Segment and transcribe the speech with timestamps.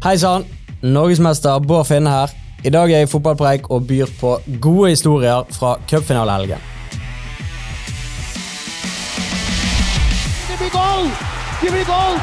[0.00, 0.46] Hei sann,
[0.80, 2.30] norgesmester Bård Finne her.
[2.64, 4.30] I dag er jeg i fotballpreik og byr på
[4.64, 6.62] gode historier fra cupfinalehelgen.
[10.48, 11.04] Det blir goal!
[11.60, 12.16] Det blir goal!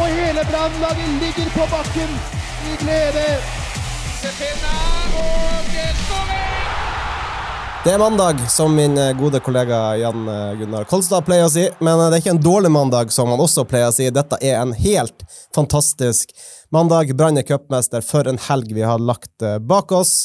[0.00, 2.12] Og hele brannlaget ligger på bakken
[2.68, 3.28] i glede.
[4.22, 4.32] Det
[7.94, 11.68] er mandag, som min eh, gode kollega Jan eh, Gunnar Kolstad pleier å si.
[11.78, 14.08] Men eh, det er ikke en dårlig mandag, som han også pleier å si.
[14.10, 15.22] Dette er en helt
[15.54, 16.32] fantastisk
[16.74, 17.12] mandag.
[17.14, 20.16] Brann er cupmester for en helg vi har lagt bak oss.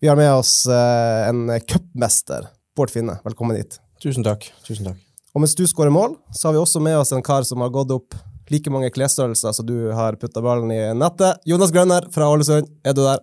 [0.00, 2.48] Vi har med oss en cupmester.
[2.78, 3.76] Bård Finne, velkommen hit.
[4.00, 4.48] Tusen takk.
[4.64, 5.02] Tusen takk.
[5.36, 7.76] Og mens du skårer mål, så har vi også med oss en kar som har
[7.76, 8.16] gått opp
[8.48, 11.44] like mange klesstørrelser som du har putta ballen i nettet.
[11.44, 13.20] Jonas Grønner fra Ålesund, er du der?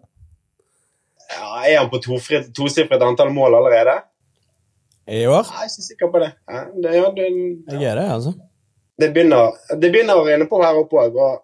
[1.33, 4.01] Ja, Er han på tosifret to antall mål allerede?
[5.07, 5.47] I år?
[5.49, 6.31] Ja, Jeg er ikke sikker på det.
[6.47, 7.29] Ja, det, ja, det,
[7.73, 8.33] Jeg er det, altså.
[8.99, 11.17] det, begynner, det begynner å renne på her oppe òg.
[11.19, 11.41] Og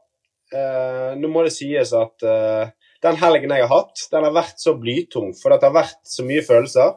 [0.56, 2.72] uh, nå må det sies at uh,
[3.04, 5.34] den helgen jeg har hatt, den har vært så blytung.
[5.36, 6.95] For det har vært så mye følelser.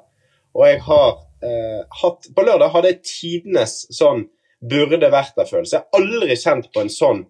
[0.54, 4.26] Og jeg har uh, hatt På lørdag hadde jeg tidenes sånn
[4.62, 5.80] burde vært der-følelse.
[5.80, 7.24] Jeg har aldri kjent på en sånn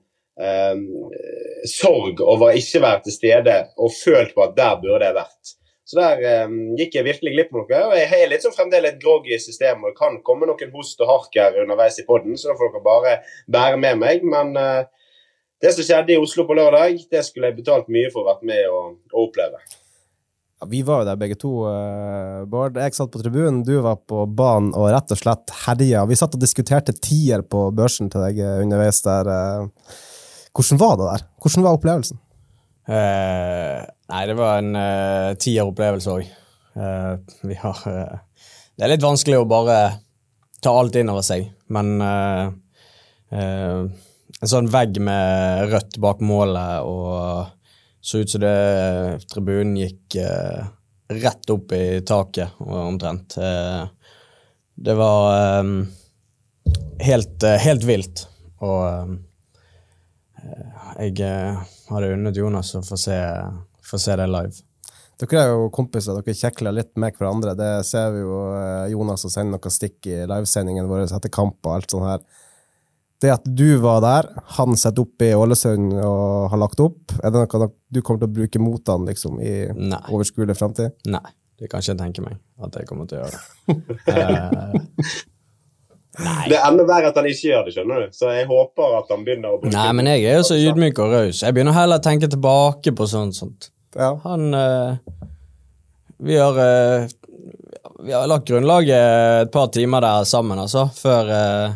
[1.69, 5.51] sorg over å ikke være til stede og følt på at der burde jeg vært.
[5.93, 7.83] Så der eh, gikk jeg virkelig glipp av noe.
[7.91, 11.11] Og jeg er litt sånn fremdeles groggy system, og det kan komme noen host og
[11.11, 13.15] harker underveis i poden, så da får dere bare
[13.53, 14.25] bære med meg.
[14.25, 14.87] Men eh,
[15.63, 18.47] det som skjedde i Oslo på lørdag, det skulle jeg betalt mye for å vært
[18.49, 19.61] med og, og oppleve.
[20.71, 22.79] Vi var jo der begge to, eh, Bård.
[22.79, 26.07] Jeg satt på tribunen, du var på banen og rett og slett herja.
[26.07, 29.35] Vi satt og diskuterte tier på børsen til deg eh, underveis der.
[30.53, 31.25] Hvordan var det der?
[31.43, 32.21] Hvordan var opplevelsen?
[32.93, 33.79] Eh,
[34.13, 36.31] nei, det var en eh, tier opplevelse òg.
[37.45, 38.19] vi har eh,
[38.77, 39.79] Det er litt vanskelig å bare
[40.65, 42.47] ta alt inn over seg, men eh,
[43.37, 43.83] eh,
[44.43, 47.53] En sånn vegg med rødt bak målet og
[48.03, 50.65] så ut som det tribunen gikk eh,
[51.23, 53.37] rett opp i taket omtrent.
[53.39, 53.85] Eh,
[54.75, 55.71] det var eh,
[57.07, 58.25] helt, eh, helt vilt.
[58.59, 59.13] Og eh,
[60.99, 63.17] jeg har hadde unnet Jonas å få se,
[63.87, 64.63] få se det live.
[65.23, 67.55] Dere er jo kompiser, dere kjekler litt med hverandre.
[67.59, 71.61] Det ser vi jo eh, Jonas som sender noen stikk i livesendingen vår etter kamp
[71.69, 72.25] og alt sånt her.
[73.23, 74.27] Det at du var der,
[74.57, 78.33] han sitter oppe i Ålesund og har lagt opp, er det noe du kommer til
[78.33, 80.01] å bruke mot han liksom, i Nei.
[80.11, 80.97] overskuelig framtid?
[81.07, 81.23] Nei,
[81.61, 83.43] det kan ikke jeg tenke meg at jeg kommer til å gjøre.
[84.13, 85.21] Eh,
[86.13, 88.17] Det er enda verre at han ikke gjør det, skjønner du.
[88.17, 91.01] Så jeg håper at han begynner å bruke nei, men jeg er jo så ydmyk
[91.01, 91.41] og raus.
[91.41, 93.39] Jeg begynner heller å tenke tilbake på sånt.
[93.39, 93.71] sånt.
[93.97, 94.13] Ja.
[94.27, 94.97] Han eh,
[96.19, 97.09] Vi har eh,
[98.05, 101.75] Vi har lagt grunnlaget et par timer der sammen, altså, før, eh,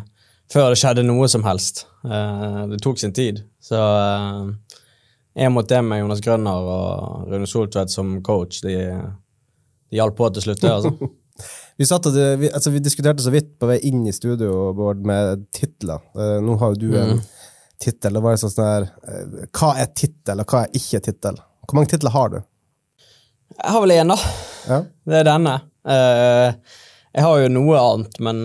[0.53, 1.87] før det skjedde noe som helst.
[2.07, 3.41] Uh, det tok sin tid.
[3.63, 3.77] Så
[5.37, 8.75] jeg mot det med Jonas Grønner og Rune Soltvedt som coach, de,
[9.91, 10.93] de hjalp på til slutt, det, altså.
[11.77, 15.03] Vi, satt og, vi, altså, vi diskuterte så vidt på vei inn i studio Bård,
[15.05, 16.01] med titler.
[16.17, 17.21] Uh, nå har jo du en
[17.81, 18.17] tittel.
[18.17, 21.37] Det var sånn sånn her eh, Hva er tittel, og hva er ikke tittel?
[21.67, 22.39] Hvor mange titler har du?
[23.53, 24.17] Jeg har vel én, da.
[24.67, 24.81] Ja.
[25.07, 25.53] Det er denne.
[25.87, 26.81] Uh,
[27.13, 28.43] jeg har jo noe annet, men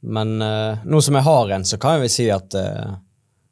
[0.00, 2.54] Men nå som jeg har en, så kan jeg vel si at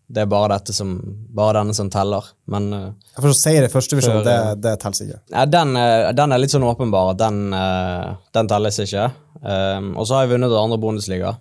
[0.09, 0.95] det er bare dette som
[1.37, 2.25] Bare denne som teller.
[2.51, 2.87] Men uh,
[3.19, 5.19] For å så det i første divisjon, det, eh, det telles ikke.
[5.35, 9.11] ja, den, eh, den er litt sånn åpenbar den, uh, den telles ikke.
[9.43, 11.35] Um, og så har jeg vunnet det andre Bundesliga.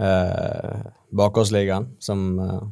[0.00, 2.62] Uh, Bakgårdsligaen, som uh,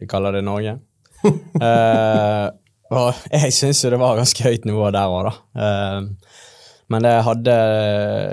[0.00, 0.78] vi kaller det i Norge.
[1.26, 2.48] uh,
[2.96, 5.62] og jeg syns jo det var ganske høyt nivå der òg, da.
[5.62, 6.42] Eh,
[6.92, 7.54] men det hadde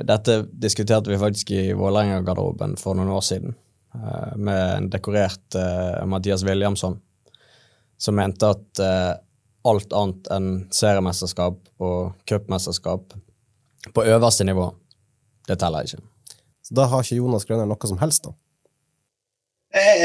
[0.06, 3.56] Dette diskuterte vi faktisk i Vålerenga-garderoben for noen år siden.
[3.96, 7.00] Eh, med en dekorert eh, Mathias Williamson,
[7.98, 9.14] som mente at eh,
[9.66, 13.14] alt annet enn seriemesterskap og cupmesterskap
[13.94, 14.70] på øverste nivå,
[15.48, 16.02] det teller ikke.
[16.64, 18.34] Så da har ikke Jonas Grønner noe som helst, da.
[19.74, 20.04] Eh,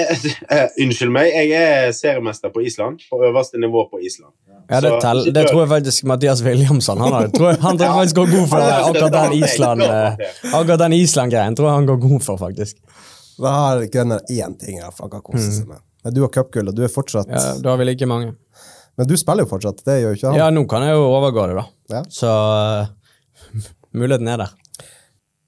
[0.49, 3.03] eh, unnskyld meg, jeg er seriemester på Island.
[3.11, 4.33] På øverste nivå på Island.
[4.71, 7.93] Ja, det, Så- tell, det tror jeg faktisk Mathias Williamson Han, har, tror, han tror
[7.99, 8.73] faktisk går god for det-
[10.55, 12.77] Akkurat den Island-greien tror jeg han går god for, faktisk.
[13.39, 15.83] Da har Gunnar én ting i han kan kose seg med.
[16.05, 18.35] Men du har cupgull, og du er fortsatt Ja, da har vi like mange.
[18.99, 20.39] Men du spiller jo fortsatt, det gjør jo ikke han.
[20.41, 21.67] Ja, nå kan jeg jo overgå det, da.
[21.95, 22.01] Ja.
[22.11, 23.61] Så uh,
[23.99, 24.57] muligheten er der.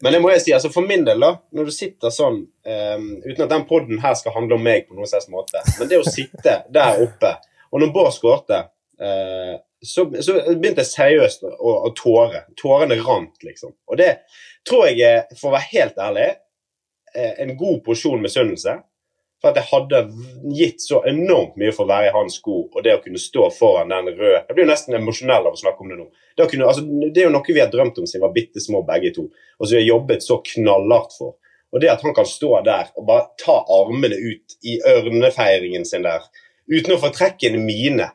[0.00, 3.08] Men det må jeg si, altså for min del, da, når du sitter sånn um,
[3.26, 5.98] Uten at den poden her skal handle om meg på noen slags måte, men det
[6.00, 7.34] å sitte der oppe
[7.68, 8.62] Og når Bård skårte,
[9.02, 12.44] uh, så, så, begynte jeg seriøst å, å tåre.
[12.60, 13.74] Tårene rant, liksom.
[13.88, 14.10] Og det
[14.68, 16.26] tror jeg er, for å være helt ærlig,
[17.14, 18.78] en god porsjon misunnelse.
[19.40, 20.00] For at jeg hadde
[20.52, 23.46] gitt så enormt mye for å være i hans sko og det å kunne stå
[23.56, 26.04] foran den røde Jeg blir jo nesten emosjonell av å snakke om det nå.
[26.36, 28.60] Det, kunne, altså, det, er jo noe vi har drømt om siden vi var bitte
[28.60, 31.38] små begge to, og som vi har jobbet så knallhardt for.
[31.72, 36.04] Og det at han kan stå der og bare ta armene ut i ørnefeiringen sin
[36.04, 36.26] der,
[36.68, 38.10] uten å få trekke en mine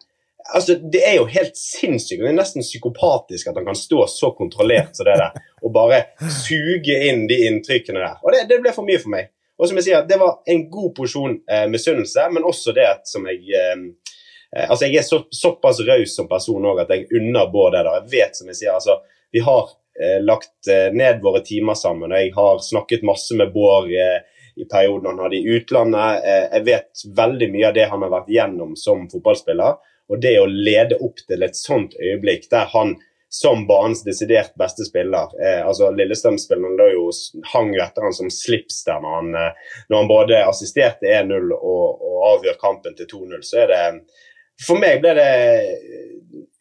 [0.54, 2.22] altså, Det er jo helt sinnssykt.
[2.22, 6.04] Det er nesten psykopatisk at han kan stå så kontrollert som det der og bare
[6.30, 8.20] suge inn de inntrykkene der.
[8.24, 9.32] Og det, det ble for mye for meg.
[9.56, 13.08] Og som jeg sier, Det var en god porsjon eh, misunnelse, men også det at
[13.08, 13.88] som jeg eh,
[14.56, 17.86] eh Altså, Jeg er så, såpass raus som person også, at jeg unner Bård det.
[17.86, 19.00] Jeg vet, som jeg sier, altså,
[19.32, 19.70] Vi har
[20.02, 24.22] eh, lagt eh, ned våre timer sammen, og jeg har snakket masse med Bård eh,
[24.56, 26.24] i perioden han hadde i utlandet.
[26.24, 29.74] jeg vet veldig mye av det han har vært gjennom som fotballspiller.
[30.12, 32.96] Og det å lede opp til et sånt øyeblikk der han
[33.36, 35.34] som banens desidert beste spiller.
[35.44, 37.08] Eh, altså Lillestrøm-spilleren lå jo
[37.52, 41.90] hang etter han som slips der når han, eh, når han både assisterte 1-0 og,
[42.00, 43.44] og, avgjør kampen til 2-0.
[43.44, 43.82] Så er det
[44.66, 45.32] For meg ble det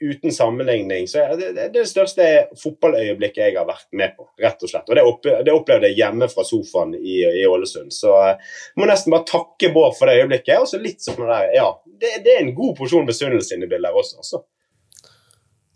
[0.05, 2.25] uten sammenligning så det, det, det største
[2.61, 4.89] fotballøyeblikket jeg har vært med på, rett og slett.
[4.89, 7.93] Og det, opp, det opplevde jeg hjemme fra sofaen i, i Ålesund.
[7.95, 10.61] Så jeg eh, må nesten bare takke Bård for det øyeblikket.
[10.61, 13.91] Og så litt det, der, ja, det, det, er en god porsjon misunnelse inni bildet
[13.91, 14.21] her også.
[14.21, 14.43] Altså.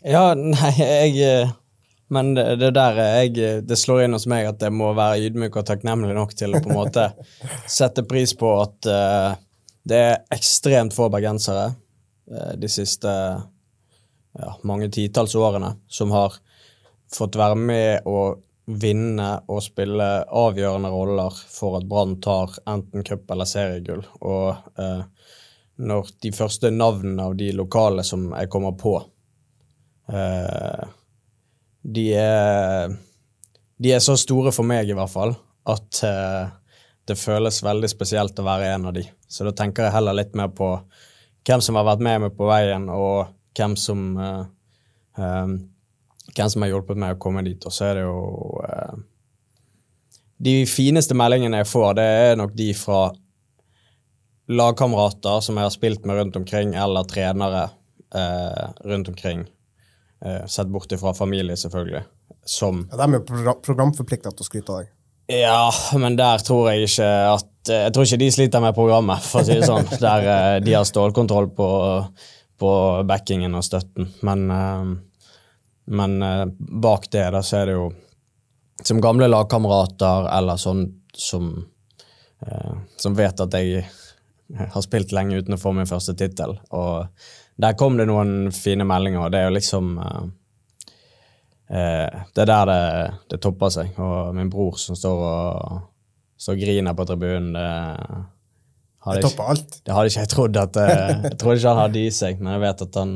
[0.04, 1.56] Ja, nei, jeg eh,
[2.14, 5.60] Men det, der eh, jeg, Det slår inn hos meg at jeg må være ydmyk
[5.60, 7.10] og takknemlig nok til å på en måte
[7.78, 9.36] sette pris på at uh,
[9.88, 11.70] det er ekstremt få bergensere
[12.60, 13.08] de siste
[14.38, 16.36] ja, mange titalls årene som har
[17.14, 18.20] fått være med å
[18.68, 24.02] vinne og spille avgjørende roller for at Brann tar enten cup eller seriegull.
[24.20, 25.04] Og eh,
[25.80, 28.98] når de første navnene av de lokale som jeg kommer på,
[30.12, 30.86] eh,
[31.88, 32.96] de er
[33.78, 35.36] De er så store for meg, i hvert fall,
[35.70, 36.48] at eh,
[37.06, 39.04] det føles veldig spesielt å være en av de.
[39.30, 40.72] Så da tenker jeg heller litt mer på
[41.46, 44.44] hvem som har vært med meg på veien, og hvem som uh,
[45.18, 45.58] um,
[46.34, 47.64] hvem som har hjulpet meg å komme dit.
[47.66, 48.18] Og så er det jo
[50.38, 53.08] De fineste meldingene jeg får, det er nok de fra
[54.48, 57.64] lagkamerater som jeg har spilt med rundt omkring, eller trenere
[58.88, 59.42] rundt omkring
[60.48, 62.04] sett bort ifra familie, selvfølgelig.
[62.48, 64.94] Som ja, De er jo programforplikta til å skryte av deg.
[65.28, 65.68] Ja,
[66.00, 69.44] men der tror jeg ikke at Jeg tror ikke de sliter med programmet, for å
[69.44, 69.84] si det sånn.
[70.00, 71.66] Der de har stålkontroll på,
[72.58, 72.70] på
[73.08, 74.08] backingen og støtten.
[74.26, 74.48] Men,
[75.86, 76.14] men
[76.58, 77.88] bak det da så er det jo
[78.82, 80.82] som gamle lagkamerater eller sånn
[81.14, 81.52] som,
[82.98, 83.84] som vet at jeg
[84.56, 86.56] har spilt lenge uten å få min første tittel.
[86.74, 87.06] Og
[87.60, 90.26] der kom det noen fine meldinger, og det er jo liksom uh,
[91.68, 92.82] Det er der det,
[93.32, 93.98] det, topper seg.
[94.00, 95.80] Og min bror som står og,
[96.38, 97.66] står og griner på tribunen, det
[99.06, 99.78] hadde, det topper alt.
[99.86, 100.90] det hadde ikke jeg trodd at uh,
[101.28, 103.14] Jeg trodde ikke han hadde i seg, men jeg vet at han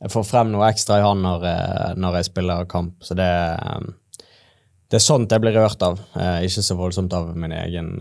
[0.00, 1.48] Jeg får frem noe ekstra i han når,
[2.00, 3.32] når jeg spiller kamp, så det
[4.90, 6.00] det er sånt jeg blir rørt av,
[6.42, 7.92] ikke så voldsomt av min egen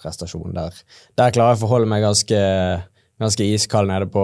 [0.00, 0.54] prestasjon.
[0.56, 0.78] Der,
[1.20, 2.38] der klarer jeg å forholde meg ganske
[3.18, 4.22] ganske iskald nede på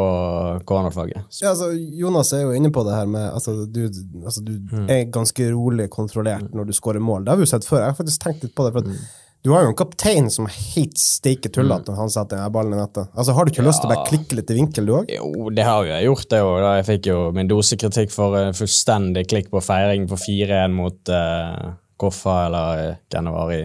[0.68, 1.24] cornerfaget.
[1.40, 3.86] Ja, altså, Jonas er jo inne på det her med altså, du,
[4.24, 4.88] altså, du mm.
[4.90, 6.52] er ganske rolig kontrollert mm.
[6.56, 7.24] når du skårer mål.
[7.24, 7.80] Det har vi jo sett før.
[7.80, 8.74] Jeg har faktisk tenkt litt på det.
[8.74, 9.06] for at mm.
[9.42, 12.78] Du har jo en kaptein som helt steike tullete når han setter den ballen i
[12.78, 13.10] nettet.
[13.10, 13.66] Altså, Har du ikke ja.
[13.66, 15.10] lyst til å bare klikke litt i vinkel, du òg?
[15.10, 16.58] Jo, det har jeg gjort, det òg.
[16.62, 21.72] Jeg fikk jo min dosekritikk for en fullstendig klikk på feiring på 4-1 mot uh,
[21.98, 23.64] Koffa eller uh, Januari.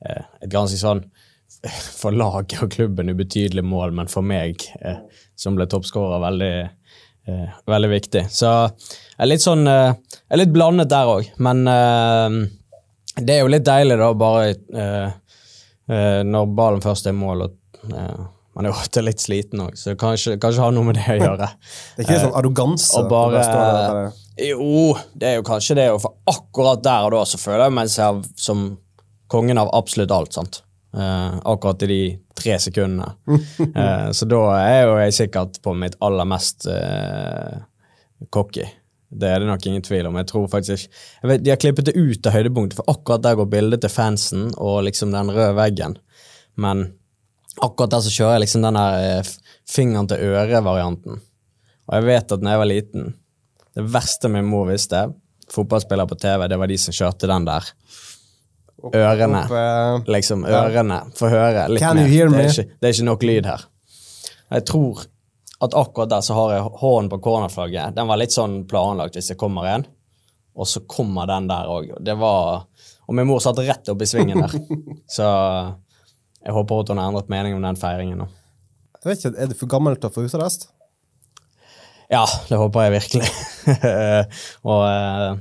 [0.00, 1.04] Uh, et ganske sånn
[2.00, 5.02] for laget og klubben ubetydelig mål, men for meg, uh,
[5.36, 6.54] som ble toppskårer, veldig,
[7.28, 8.24] eh, veldig viktig.
[8.32, 12.36] Så jeg er litt sånn eh, Jeg er litt blandet der òg, men eh,
[13.18, 15.14] det er jo litt deilig, da, bare eh,
[15.90, 17.48] eh, når ballen først er mål.
[17.48, 17.56] og
[18.54, 21.18] man er jo ofte litt sliten òg, så kanskje, kanskje har noe med det å
[21.18, 21.50] gjøre.
[21.96, 23.04] det er ikke sånn arroganse?
[23.10, 23.44] Bare,
[24.40, 27.94] jo, det er jo kanskje det, for akkurat der og da så føler jeg meg
[28.40, 28.66] som
[29.30, 30.34] kongen av absolutt alt.
[30.38, 30.62] sant?
[30.90, 32.00] Uh, akkurat i de
[32.34, 33.12] tre sekundene.
[34.16, 36.66] Så da er jo jeg sikkert på mitt aller mest
[38.34, 38.64] cocky.
[39.10, 40.18] Det er det nok ingen tvil om.
[40.20, 43.24] Jeg tror faktisk ikke jeg vet, De har klippet det ut av høydepunktet, for akkurat
[43.24, 45.96] der går bildet til fansen og liksom den røde veggen.
[46.60, 46.84] Men
[47.58, 49.32] akkurat der så kjører jeg liksom den der eh,
[49.68, 51.18] fingeren til øret-varianten.
[51.90, 53.10] Og jeg vet at når jeg var liten
[53.74, 55.04] Det verste min mor visste,
[55.50, 57.68] fotballspiller på TV, det var de som kjørte den der.
[58.96, 59.42] Ørene.
[60.10, 60.98] Liksom ørene.
[61.14, 62.00] Få høre litt mer.
[62.00, 63.66] det, er ikke, det er ikke nok lyd her.
[64.50, 65.04] Jeg tror
[65.60, 67.94] at akkurat der så har jeg hånden på cornerflagget.
[67.96, 69.84] Den var litt sånn planlagt hvis det kommer en,
[70.56, 71.92] og så kommer den der òg.
[72.00, 72.66] Det var
[73.10, 74.52] Og min mor satt rett opp i svingen der.
[75.16, 78.28] Så jeg håper at hun har endret mening om den feiringen nå.
[79.02, 80.68] jeg vet ikke, Er du for gammel til å få husarrest?
[82.10, 83.32] Ja, det håper jeg virkelig.
[84.70, 85.34] og eh,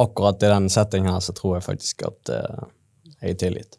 [0.00, 2.64] akkurat i den settingen her så tror jeg faktisk at eh,
[3.20, 3.78] jeg er tilgitt.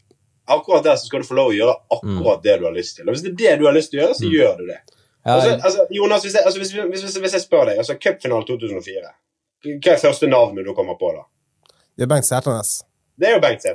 [0.49, 3.09] Akkurat der så skal du få lov å gjøre akkurat det du har lyst til.
[3.09, 4.79] Og hvis det er det du har lyst til å gjøre, så gjør du det.
[5.29, 7.95] Ja, Altså, altså, Jonas, hvis jeg, altså, hvis, hvis, hvis, hvis jeg spør deg, altså
[8.03, 9.11] cupfinalen 2004
[9.83, 11.25] Hva er første navnet du kommer på da?
[11.99, 12.77] Det er Bengt Sæternes.
[13.19, 13.65] Det er jo Bengt.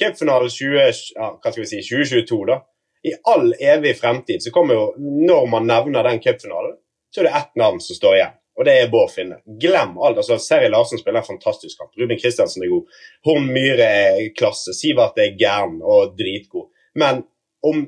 [0.00, 0.80] Cupfinalen 20,
[1.16, 2.58] ja, skal vi si, 2022, da.
[3.06, 6.74] I all evig fremtid så kommer jo Når man nevner den cupfinalen,
[7.14, 8.34] så er det ett navn som står igjen.
[8.56, 9.36] Og det er Bård Finne.
[9.60, 10.16] Glem alt.
[10.16, 11.92] altså Seri Larsen spiller en fantastisk kamp.
[12.00, 12.94] Ruben Kristiansen er god.
[13.28, 14.72] Horn Myhre er klasse.
[14.74, 16.70] Sivert er gæren og dritgod.
[16.96, 17.22] Men
[17.62, 17.82] om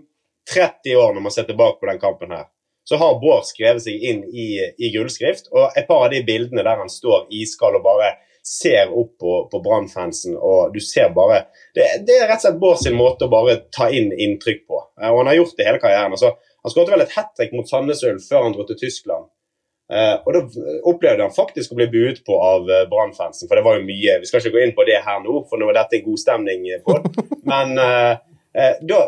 [0.52, 2.44] 30 år, når man ser tilbake på den kampen her,
[2.88, 4.48] så har Bård skrevet seg inn i,
[4.80, 5.50] i gullskrift.
[5.52, 8.14] Og et par av de bildene der han står iskald og bare
[8.48, 11.42] ser opp på, på Brann-fansen, og du ser bare
[11.76, 14.78] det, det er rett og slett Bård sin måte å bare ta inn inntrykk på.
[15.02, 16.14] Eh, Og han har gjort det hele karrieren.
[16.16, 16.32] Altså,
[16.64, 19.28] han skåret vel et hat trick mot Sandnes Ulf før han dro til Tyskland.
[19.88, 20.40] Uh, og da
[20.88, 24.18] opplevde han faktisk å bli buet på av uh, Brann-fansen, for det var jo mye
[24.20, 26.20] Vi skal ikke gå inn på det her nå, for nå er dette en god
[26.20, 26.96] stemning på.
[27.52, 28.20] Men uh,
[28.84, 28.98] da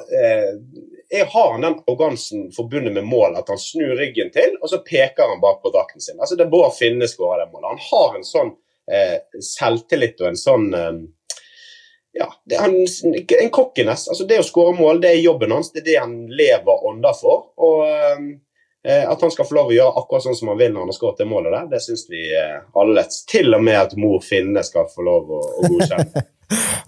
[1.10, 4.70] eh, jeg har han den arrogansen forbundet med mål, at han snur ryggen til, og
[4.72, 6.20] så peker han bak på drakten sin.
[6.20, 7.70] Altså, Det er Bård Finne skårer det målet.
[7.74, 8.52] Han har en sånn
[8.90, 11.00] eh, selvtillit og en sånn eh,
[12.12, 12.76] ja, det er han,
[13.42, 14.08] en cockiness.
[14.10, 15.70] Altså, det å skåre mål, det er jobben hans.
[15.72, 17.44] Det er det han lever og ånder for.
[17.62, 20.84] Og eh, at han skal få lov å gjøre akkurat sånn som han vil når
[20.84, 23.06] han har skåret det målet der, det syns vi eh, alle.
[23.30, 26.26] Til og med at mor Finne skal få lov å, å godkjenne.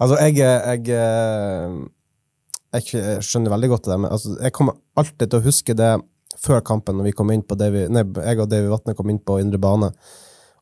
[0.03, 1.75] Altså, jeg, jeg, eh,
[2.73, 5.91] jeg skjønner veldig godt det men altså, jeg kommer alltid til å huske det
[6.43, 9.21] før kampen, når vi kom inn på Davy, nei, jeg og Davy Vatne kom inn
[9.21, 9.91] på indre bane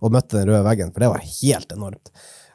[0.01, 2.11] og møtte den røde veggen, for det var helt enormt.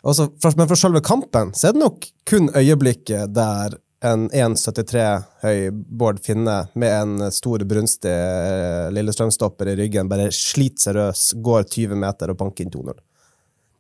[0.06, 5.04] Også, men for selve kampen så er det nok kun øyeblikket der en 1,73
[5.42, 11.64] høy Bård Finne med en stor, brunstig eh, Lillestrøm-stopper i ryggen bare sliter seriøs, går
[11.64, 12.98] 20 meter og banker inn 2-0.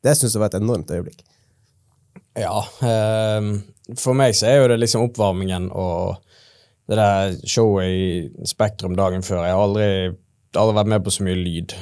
[0.06, 1.22] Det syns jeg var et enormt øyeblikk.
[2.36, 3.52] Ja, ehm,
[3.94, 6.16] for meg så er jo det liksom oppvarmingen og
[6.90, 9.44] det der showet i Spektrum dagen før.
[9.46, 9.88] Jeg har aldri,
[10.54, 11.74] aldri vært med på så mye lyd.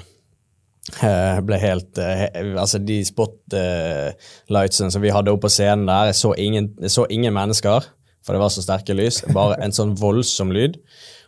[1.01, 2.27] Jeg ble helt eh,
[2.61, 7.07] Altså, de spotlightsene som vi hadde oppe på scenen der, jeg så, ingen, jeg så
[7.13, 7.89] ingen mennesker,
[8.25, 9.23] for det var så sterke lys.
[9.37, 10.77] Bare en sånn voldsom lyd.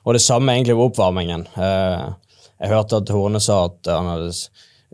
[0.07, 1.47] Og det samme egentlig ved oppvarmingen.
[1.57, 2.07] Eh,
[2.65, 4.31] Jeg hørte at Horne sa at han hadde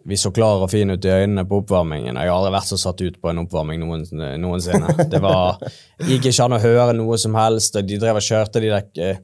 [0.04, 2.16] vi så klar og fin ut i øynene på oppvarmingen.
[2.16, 4.04] Jeg har aldri vært så satt ut på en oppvarming noen,
[4.42, 5.06] noensinne.
[5.12, 5.60] Det var,
[6.08, 7.78] gikk ikke an å høre noe som helst.
[7.86, 9.20] De drev og kjørte de der eh,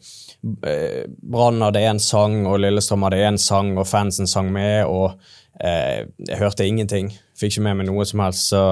[0.71, 4.85] eh, Brann hadde én sang, og Lillestrøm hadde én sang, og fansen sang med.
[4.87, 5.19] og
[5.59, 7.11] eh, Jeg hørte ingenting.
[7.39, 8.53] Fikk ikke med meg noe som helst.
[8.53, 8.63] Så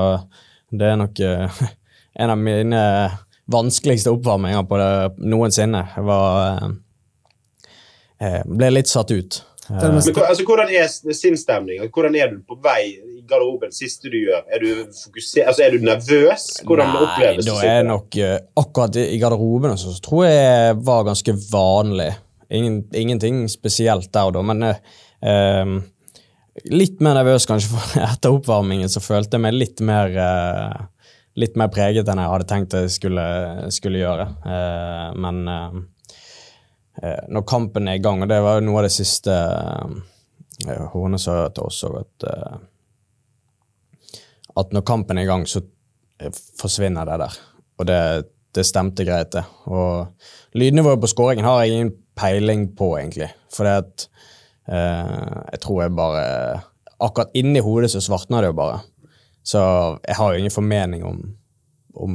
[0.71, 1.63] det er nok eh,
[2.23, 2.83] en av mine
[3.51, 5.83] vanskeligste oppvarminger på det noensinne.
[5.97, 6.71] Jeg var
[8.23, 9.43] eh, Ble litt satt ut.
[9.71, 11.89] Men altså, Hvordan er sinnsstemninga?
[11.95, 13.73] Hvordan er du på vei i garderoben?
[13.75, 14.45] Siste du gjør?
[14.53, 14.71] Er du?
[14.87, 16.47] Altså, er du nervøs?
[16.67, 21.05] Hvordan det oppleves da er nok eh, Akkurat i garderoben altså, så, tror jeg var
[21.09, 22.13] ganske vanlig.
[22.51, 24.83] Ingen, ingenting spesielt der og da, men eh,
[25.27, 25.77] eh,
[26.73, 30.85] litt mer nervøs kanskje, for etter oppvarmingen så følte jeg meg litt mer eh,
[31.37, 33.23] Litt mer preget enn jeg hadde tenkt jeg skulle,
[33.69, 34.25] skulle gjøre.
[34.49, 35.83] Eh, men eh, eh,
[37.03, 41.19] når kampen er i gang, og det var jo noe av det siste eh, Horne
[41.21, 42.57] sa til oss òg, at eh,
[44.57, 45.61] at når kampen er i gang, så
[46.21, 47.39] eh, forsvinner det der.
[47.77, 48.01] Og det,
[48.57, 49.45] det stemte greit, det.
[49.69, 53.29] Og lydnivået på skåringen har jeg ingen peiling på, egentlig.
[53.53, 54.07] For det at
[54.73, 56.25] eh, Jeg tror jeg bare
[56.97, 58.81] Akkurat inni hodet så svartner det jo bare.
[59.45, 59.61] Så
[60.01, 61.19] jeg har jo ingen formening om,
[61.93, 62.15] om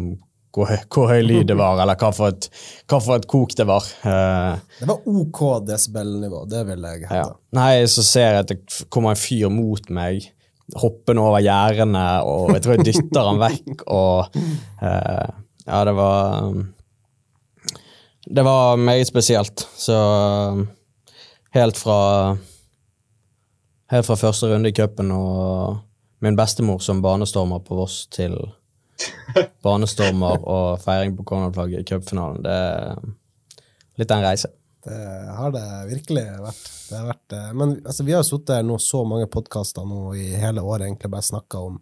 [0.55, 2.47] hvor, hvor høy lyd det var, eller hva for et,
[2.91, 3.87] hva for et kok det var.
[4.03, 7.25] Uh, Det var OK desibelnivå, det vil jeg ja.
[7.57, 10.27] Nei, så ser jeg at det kommer en fyr mot meg,
[10.81, 14.37] hoppende over gjerdene, og jeg tror jeg dytter han vekk, og
[14.83, 15.31] uh,
[15.67, 16.61] Ja, det var um,
[18.25, 19.67] Det var meget spesielt.
[19.77, 20.63] Så um,
[21.53, 22.35] helt fra
[23.91, 25.77] helt fra første runde i cupen og
[26.23, 28.37] min bestemor som banestormer på Voss til
[29.65, 32.41] banestormer og feiring på cornerflagget i cupfinalen.
[32.45, 34.51] Det er litt av en reise.
[34.81, 34.97] Det
[35.37, 36.69] har det virkelig vært.
[36.89, 40.15] Det har vært eh, men altså, vi har sittet her nå så mange podkaster nå
[40.17, 41.81] i hele året egentlig bare snakka om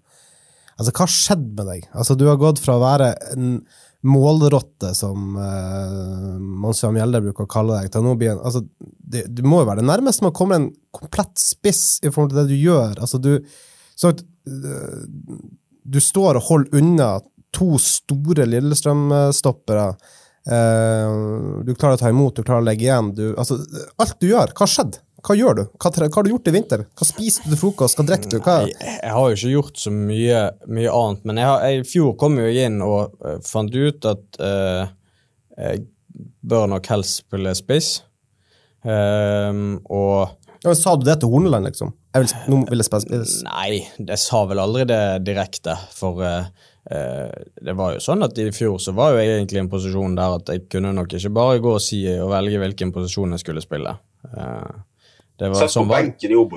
[0.80, 1.88] Altså, hva skjedde med deg?
[1.92, 3.48] Altså, du har gått fra å være en
[4.08, 9.26] målrotte, som uh, Monsieur Mjelde bruker å kalle deg, til nå blir en altså, det,
[9.36, 12.40] Du må jo være det nærmeste med å komme en komplett spiss i forhold til
[12.40, 12.96] det du gjør.
[12.96, 13.34] Altså, du
[14.00, 15.04] så, uh,
[15.89, 17.12] Du står og holder unna
[17.55, 19.91] to store Lillestrøm-stoppere.
[20.50, 23.13] Uh, du klarer å ta imot, du klarer å legge igjen.
[23.17, 23.60] Du, altså,
[24.01, 25.01] alt du gjør, hva skjedde?
[25.25, 25.63] Hva gjør du?
[25.75, 26.84] Hva, hva, har du gjort i vinter?
[26.96, 28.00] Hva spiser du til frokost?
[28.00, 28.38] Hva drikker du?
[28.46, 28.60] Hva?
[28.69, 31.88] Jeg, jeg, har jo ikke gjort så mye, mye annet, men jeg har, jeg, i
[31.89, 34.86] fjor kom jeg inn og uh, fant ut at uh,
[35.60, 35.84] jeg
[36.50, 37.89] bør nok helst spille spiss.
[38.79, 41.91] Um, og ja, Sa du det til Horneland, liksom?
[42.10, 46.48] Jeg vil, nå vil jeg spille Nei, jeg sa vel aldri det direkte, for uh,
[46.89, 50.16] det var jo sånn at i fjor så var jo jeg egentlig i en posisjon
[50.18, 53.44] der at jeg kunne nok ikke bare gå og si og velge hvilken posisjon jeg
[53.44, 53.94] skulle spille.
[54.25, 54.82] Uh,
[55.39, 56.10] det var, sånn, var,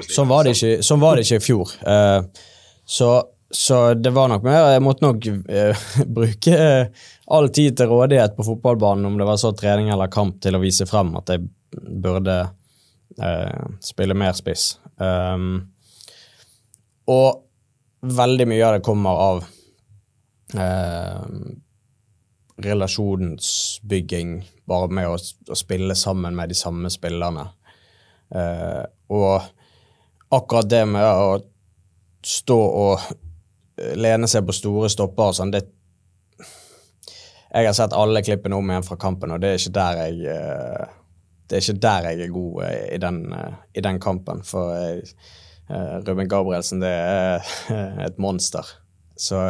[0.09, 1.75] sånn, var det ikke, sånn var det ikke i fjor.
[1.85, 2.49] Uh,
[2.88, 3.11] så,
[3.52, 5.85] så, det var nok mer Jeg måtte nok uh,
[6.16, 6.56] bruke
[7.28, 10.64] all tid til rådighet på fotballbanen, om det var så trening eller kamp, til å
[10.64, 11.44] vise frem at jeg
[11.76, 12.59] burde uh,
[13.85, 14.76] spille mer spiss.
[14.97, 15.73] Um,
[17.11, 17.42] og
[18.02, 19.45] veldig mye av det kommer av
[22.62, 25.16] relasjonsbygging, bare med å,
[25.50, 27.47] å spille sammen med de samme spillerne.
[28.35, 31.37] Eh, og akkurat det med å
[32.25, 33.07] stå og
[33.81, 35.66] eh, lene seg på store stopper og sånn, det
[37.52, 40.23] Jeg har sett alle klippene om igjen fra kampen, og det er ikke der jeg
[40.33, 40.87] uh,
[41.52, 43.18] det er ikke der jeg er god i den,
[43.76, 44.38] i den kampen.
[44.49, 45.02] For jeg,
[46.06, 47.44] Ruben Gabrielsen, det er
[48.06, 48.64] et monster.
[49.21, 49.42] Så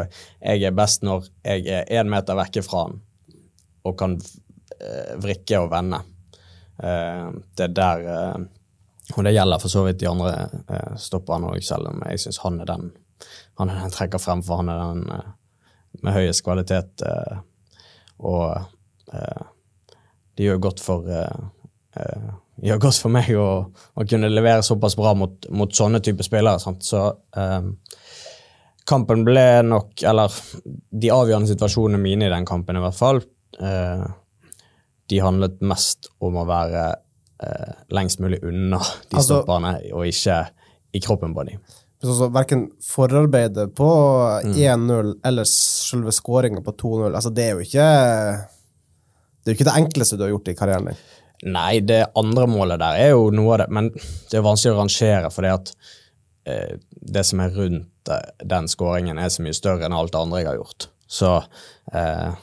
[0.42, 2.98] jeg er best når jeg er én meter vekke fra han
[3.86, 4.16] og kan
[5.22, 6.02] vrikke og vende.
[6.82, 8.04] Det er der
[9.16, 10.32] og det gjelder for så vidt de andre
[10.70, 12.90] eh, stopperne òg, selv om jeg syns han er den
[13.60, 15.32] han er den trekker frem, for han er den eh,
[16.02, 17.04] med høyest kvalitet.
[17.06, 17.42] Eh,
[18.18, 18.62] og
[19.12, 19.42] eh,
[20.36, 21.08] det gjør godt for
[21.96, 22.32] eh, eh,
[22.68, 26.62] gjør godt for meg å, å, kunne levere såpass bra mot, mot sånne typer spillere.
[26.62, 26.84] Sant?
[26.86, 27.04] Så
[28.88, 33.22] kampen ble nok Eller de avgjørende situasjonene mine i den kampen, i hvert fall,
[35.12, 36.84] de handlet mest om å være
[37.42, 40.38] uh, lengst mulig unna de altså, stopperne, og ikke
[40.92, 41.62] i kroppen på dem.
[42.02, 43.88] Så verken forarbeidet på
[44.42, 45.12] 1-0 mm.
[45.28, 47.84] eller selve skåringa på 2-0 altså Det er jo ikke
[49.42, 50.98] det er jo ikke det enkleste du har gjort i karrieren din.
[51.42, 54.78] Nei, det andre målet der er jo noe av det, men det er vanskelig å
[54.78, 55.72] rangere, fordi at
[56.46, 56.78] eh,
[57.14, 60.42] det som er rundt eh, den skåringen, er så mye større enn alt det andre
[60.42, 60.88] jeg har gjort.
[61.10, 61.32] Så
[61.98, 62.40] eh,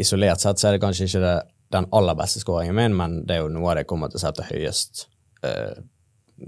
[0.00, 1.36] isolert sett så er det kanskje ikke det
[1.70, 4.18] den aller beste skåringen min, men det er jo noe av det jeg kommer til
[4.18, 5.04] å sette høyest
[5.46, 5.76] uh,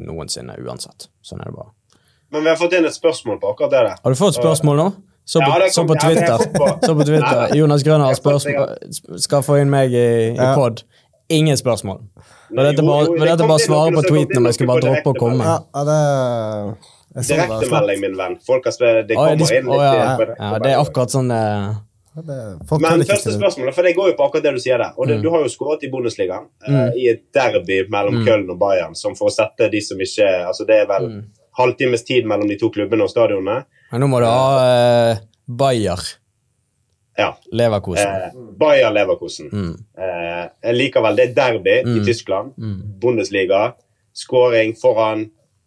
[0.02, 1.06] noensinne uansett.
[1.22, 1.70] Sånn er det bare.
[2.34, 4.00] Men vi har fått inn et spørsmål på akkurat det der.
[4.02, 4.88] Har du fått spørsmål nå?
[5.24, 6.32] Så på, ja, så på Twitter.
[6.32, 7.54] Ja, så på Twitter.
[7.54, 8.16] Jonas Grønner
[9.22, 10.82] skal få inn meg i, i pod.
[11.32, 12.02] Ingen spørsmål.
[12.52, 15.20] Men dette bare, men dette bare svare på tweeten om jeg skal bare droppe å
[15.20, 15.54] komme?
[15.54, 16.00] Ja, det
[17.12, 18.38] Direktemelding, min venn.
[18.44, 21.42] Folk har spilt, det kommer inn litt ja, Det er akkurat sånn det
[22.12, 24.92] men første spørsmålet, for det går jo på akkurat det du sier der.
[25.00, 25.22] Og det, mm.
[25.24, 26.80] Du har jo skåret i Bundesligaen, eh, mm.
[26.80, 28.26] uh, i et derby mellom mm.
[28.26, 31.22] Köln og Bayern, som for å sette de som ikke altså Det er vel mm.
[31.56, 33.62] halvtimes tid mellom de to klubbene og stadionene.
[33.94, 36.04] Men nå må du ha uh, Bayer.
[37.18, 37.30] Ja.
[37.52, 38.08] Leverkosen.
[38.08, 39.50] Eh, Bayer Leverkosen.
[39.52, 39.72] Mm.
[40.62, 42.04] jeg liker vel det er derby i mm.
[42.06, 42.52] Tyskland.
[43.02, 43.72] Bundesliga.
[44.16, 45.26] Skåring foran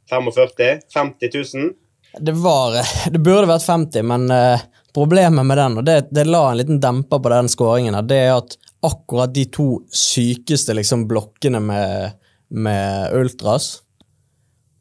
[0.09, 1.73] 45 50 000.
[2.19, 2.79] Det var
[3.11, 4.31] Det burde vært 50, men
[4.95, 8.37] Problemet med den, og det, det la en liten demper på den skåringen, det er
[8.37, 8.53] at
[8.87, 12.13] akkurat de to sykeste liksom, blokkene med,
[12.55, 13.81] med ultras,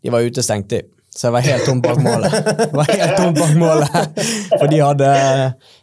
[0.03, 0.85] de var utestengt, de.
[1.15, 2.33] Så jeg var helt tom bak målet.
[2.35, 4.23] Jeg var helt tom bak målet.
[4.59, 5.11] For de hadde,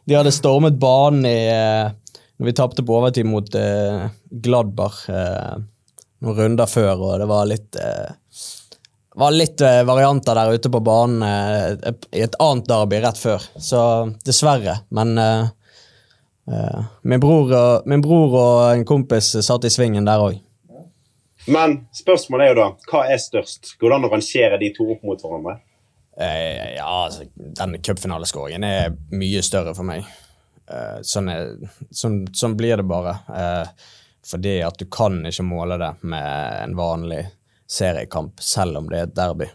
[0.04, 4.10] de hadde stormet banen i Når vi tapte på overtid mot eh,
[4.44, 5.54] Gladbach eh,
[6.22, 8.10] noen runder før, og det var litt eh,
[9.22, 13.44] var litt uh, varianter der ute på banen uh, i et annet derby rett før.
[13.60, 13.82] Så
[14.26, 14.78] dessverre.
[14.90, 15.12] Men
[17.04, 20.40] min, bror og, min, bror og, en kompis satt i svingen der òg.
[21.50, 23.76] Men spørsmålet er jo da, hva er størst?
[23.82, 25.60] Går det an å rangere de to opp mot hverandre?
[26.22, 30.04] ja, altså, den cupfinaleskåringen er mye større for meg.
[31.08, 31.56] Sånn, er,
[31.90, 33.16] sånn, sånn, blir det bare.
[34.28, 37.24] fordi at du kan ikke måle det med en vanlig
[37.72, 39.48] seriekamp, selv om det er et derby.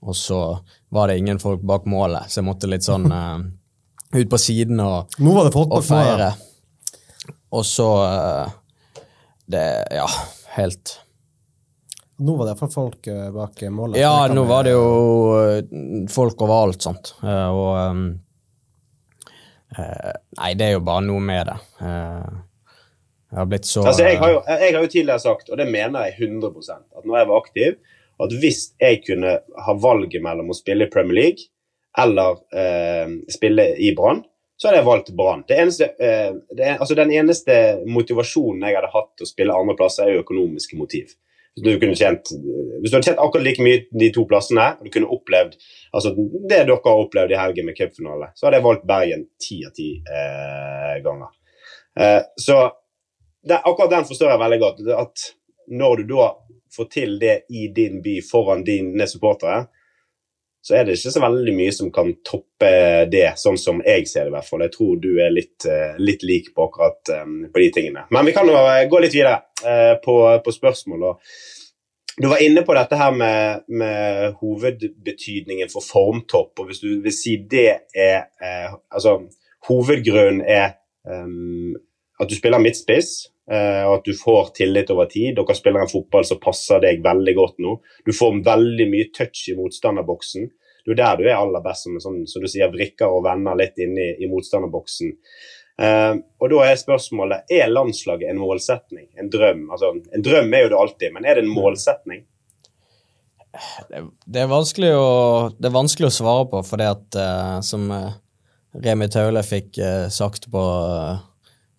[0.00, 0.58] og så
[0.88, 3.38] var det ingen folk bak målet, så jeg måtte litt sånn eh,
[4.14, 6.32] ut på siden og, Nå var det folk og bak feire.
[7.54, 8.52] Og så eh,
[9.46, 10.06] Det Ja,
[10.56, 10.98] helt
[12.16, 13.98] Nå var det iallfall folk eh, bak målet.
[13.98, 14.84] Ja, nå var det jo
[15.40, 15.62] eh,
[16.12, 17.14] folk overalt, sant.
[17.24, 18.04] Eh, og ehm,
[19.74, 21.56] eh, Nei, det er jo bare noe med det.
[21.82, 22.36] Eh,
[23.34, 25.66] jeg har blitt så Altså, jeg, har jo, jeg har jo tidligere sagt, og det
[25.66, 27.80] mener jeg 100 at når jeg var aktiv,
[28.22, 29.32] at hvis jeg kunne
[29.66, 31.48] ha valget mellom å spille i Premier League
[31.98, 34.22] eller eh, spille i Brann,
[34.54, 35.42] så hadde jeg valgt Brann.
[35.50, 37.58] Eh, altså Den eneste
[37.90, 41.10] motivasjonen jeg hadde hatt til å spille andre plasser, er jo økonomiske motiv.
[41.54, 42.32] Du, tjent,
[42.82, 45.52] hvis du hadde tjent akkurat like mye de to plassene, og du kunne opplevd
[45.94, 49.60] altså det dere har opplevd i helgen med cupfinale, så hadde jeg valgt Bergen ti
[49.62, 51.30] av ti eh, ganger.
[52.00, 52.58] Eh, så
[53.46, 54.82] det, akkurat den forstår jeg veldig godt.
[54.98, 55.28] At
[55.78, 56.28] når du da
[56.74, 59.68] får til det i din by foran dine supportere,
[60.64, 62.68] så er det ikke så veldig mye som kan toppe
[63.12, 64.62] det, sånn som jeg ser det i hvert fall.
[64.64, 68.06] Jeg tror du er litt, eh, litt lik på akkurat eh, på de tingene.
[68.16, 69.42] Men vi kan jo eh, gå litt videre
[70.04, 71.04] på, på spørsmål.
[72.20, 77.14] du var inne på dette her med, med hovedbetydningen for formtopp, og hvis du vil
[77.16, 78.26] si det er
[78.92, 79.14] Altså,
[79.68, 80.76] hovedgrunnen er
[81.08, 81.72] um,
[82.20, 85.34] at du spiller midtspiss, og at du får tillit over tid.
[85.36, 87.74] Dere spiller en fotball som passer deg veldig godt nå.
[88.06, 90.46] Du får veldig mye touch i motstanderboksen.
[90.84, 93.56] Det er der du er aller best, som, sånn, som du sier, vrikker og vender
[93.60, 95.12] litt inn i, i motstanderboksen.
[95.80, 99.66] Uh, og da er spørsmålet er landslaget en målsetning, en drøm.
[99.74, 102.24] Altså, en drøm er jo det alltid, men er det en målsetning?
[103.88, 105.08] det, det, er vanskelig å,
[105.58, 108.14] det er vanskelig å svare på, fordi at uh, som uh,
[108.84, 111.20] Remi Taule fikk eh, sagt på uh,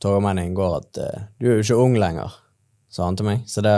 [0.03, 2.33] Torgallmenningen i går, at uh, du er jo ikke ung lenger,
[2.91, 3.41] sa han til meg.
[3.49, 3.73] Så det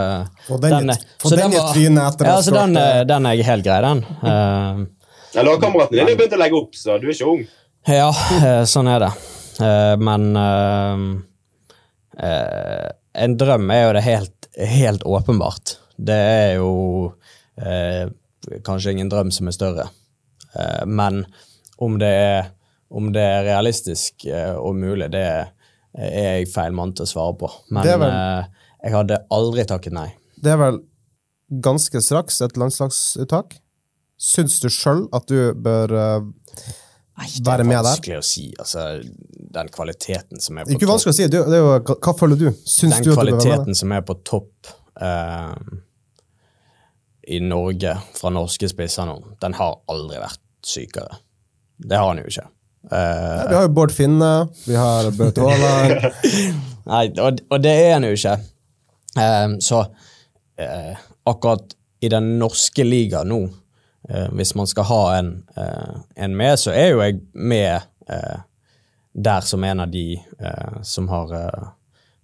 [0.47, 2.77] for den den, for så den den, var- trynet etter å ja, ha så den,
[2.82, 4.03] eh, den er helt grei, den.
[4.23, 4.86] Uh,
[5.36, 7.41] Ja, Lagkameraten din har begynt å legge opp, så du er ikke ung.
[7.88, 8.08] Ja,
[8.41, 9.10] eh, sånn er det.
[9.60, 11.03] Uh, Men eh,
[12.27, 15.75] eh, en drøm er jo det helt, helt åpenbart.
[15.97, 16.71] Det er jo
[17.62, 18.08] eh,
[18.65, 19.88] kanskje ingen drøm som er større.
[20.56, 21.23] Eh, men
[21.82, 22.49] om det er,
[22.89, 25.49] om det er realistisk eh, og mulig, det er
[25.97, 27.49] jeg feil mann til å svare på.
[27.71, 28.45] Men er vel- eh,
[28.83, 30.10] jeg hadde aldri takket nei.
[30.41, 30.79] Det er vel
[31.63, 33.57] ganske straks et landslagsuttak.
[34.19, 36.27] Syns du sjøl at du bør eh,
[37.17, 37.83] Nei, det er med der?
[37.95, 38.53] vanskelig å si.
[38.62, 38.83] Altså,
[39.57, 41.27] den kvaliteten som er på Ikke vanskelig å si.
[41.33, 42.51] Det, er jo- hva, føler du?
[42.65, 44.67] Syns den du at du være kvaliteten som er på topp
[45.01, 45.55] eh,
[47.27, 51.17] i Norge fra norske spisser nå, den har aldri vært sykere.
[51.79, 52.45] Det har han jo ikke.
[52.91, 56.06] Eh, Vi har jo Bård Finne, vi har Braut Haaland
[56.91, 58.36] nei, og, og det er han jo ikke.
[59.19, 63.41] Eh, så uh, akkurat i den norske liga nå,
[64.08, 65.34] uh, hvis man skal ha en,
[66.15, 67.82] en med, så er jo jeg med
[69.17, 70.15] der som en av de
[70.88, 71.34] som har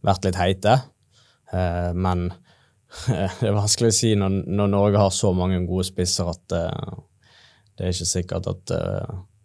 [0.05, 0.77] vært litt heite.
[1.51, 2.29] Men
[3.09, 7.83] det er vanskelig å si når, når Norge har så mange gode spisser at det
[7.83, 8.75] er ikke sikkert at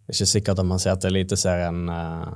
[0.09, 2.29] det er ikke sikkert at man ser til Eliteserien uh,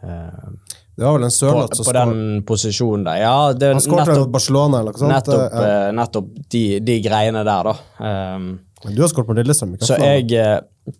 [0.00, 0.52] eh,
[0.96, 2.14] Det var vel en på, som på den
[2.48, 3.18] posisjonen der.
[3.20, 5.12] Ja, det Han skåret nettopp, Barcelona eller noe sånt.
[5.12, 5.66] nettopp, ja.
[5.66, 7.74] uh, nettopp de, de greiene der, da.
[8.00, 8.48] Um,
[8.86, 9.76] Men du har skåret på Lillestrøm.
[9.84, 10.96] så jeg, eh,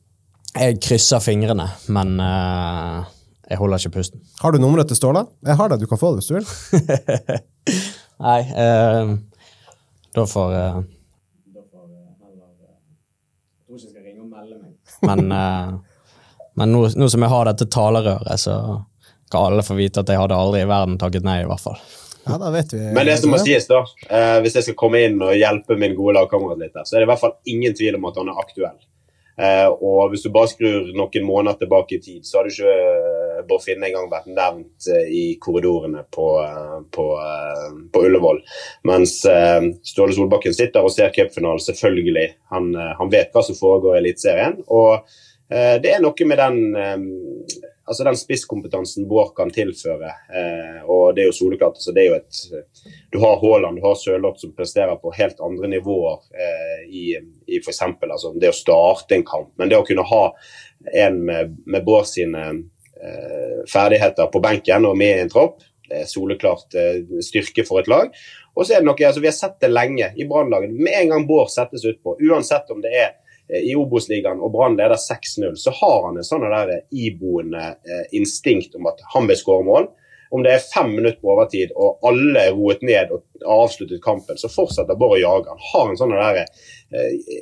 [0.67, 3.09] jeg krysser fingrene, men uh,
[3.49, 4.21] jeg holder ikke pusten.
[4.45, 5.25] Har du nummeret til Ståle?
[5.49, 7.41] Jeg har det, du kan få det hvis du vil.
[8.29, 9.17] Nei, eh,
[10.13, 10.59] da får
[15.07, 15.73] Men, eh,
[16.61, 18.57] men nå, nå som jeg har dette talerøret, så
[19.31, 21.79] kan alle få vite at jeg hadde aldri i verden takket nei, i hvert fall.
[22.27, 22.83] Ja, da vet vi.
[22.95, 25.97] Men det som må sies, da, eh, hvis jeg skal komme inn og hjelpe min
[25.99, 28.33] gode lagkamerat litt, der, så er det i hvert fall ingen tvil om at han
[28.33, 28.79] er aktuell.
[29.41, 32.75] Eh, og hvis du bare skrur noen måneder tilbake i tid, så har du ikke
[33.49, 38.43] Bård Finne engang vært nevnt eh, i korridorene på, eh, på, eh, på Ullevål.
[38.89, 39.21] Mens
[39.87, 42.29] Ståle Solbakken sitter og ser cupfinalen, selvfølgelig.
[42.55, 44.61] Han, han vet hva som foregår i Eliteserien.
[44.69, 45.05] Og
[45.51, 46.59] det er noe med den
[47.91, 50.13] altså den spisskompetansen Bård kan tilføre.
[50.87, 51.81] Og det er jo soleklart.
[51.81, 55.43] Altså det er jo et, du har Haaland, du har Sørloth som presterer på helt
[55.43, 56.23] andre nivåer
[56.87, 57.17] i,
[57.51, 57.83] i f.eks.
[57.83, 59.51] Altså det å starte en kamp.
[59.59, 60.23] Men det å kunne ha
[61.03, 62.47] en med, med Bård sine
[63.71, 67.91] ferdigheter på benken og med i en tropp, det er soleklart eh, styrke for et
[67.91, 68.13] lag.
[68.55, 70.75] Og så er det noe, altså Vi har sett det lenge i Brannlaget.
[70.75, 73.09] Med en gang Bård settes utpå, uansett om det er
[73.51, 78.05] eh, i Obos-ligaen og Brann leder 6-0, så har han en sånn der iboende eh,
[78.17, 79.91] instinkt om at han vil skåre mål.
[80.31, 84.39] om det er fem minutter på overtid og alle er roet ned og avsluttet kampen,
[84.39, 85.51] så fortsetter Bård å jage.
[85.51, 86.45] Han har en sånn der,
[86.95, 87.33] eh,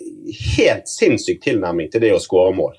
[0.56, 2.78] helt sinnssyk tilnærming til det å skåre mål.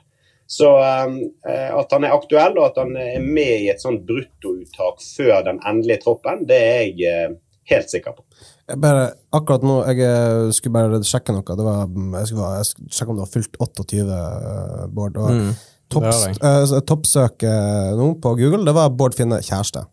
[0.49, 5.03] Så eh, at han er aktuell og at han er med i et sånt bruttouttak
[5.03, 7.35] før den endelige troppen, det er jeg eh,
[7.69, 8.25] helt sikker på.
[8.69, 11.45] Jeg bare, akkurat nå, jeg eh, skulle bare sjekke noe.
[11.57, 11.83] Det var,
[12.19, 15.21] jeg, skulle, jeg skulle sjekke om du har fylt 28, eh, Bård.
[15.21, 15.51] Og Mm,
[15.93, 19.85] topps, det har eh, toppsøk eh, nå på Google, det var Bård Finne kjæreste.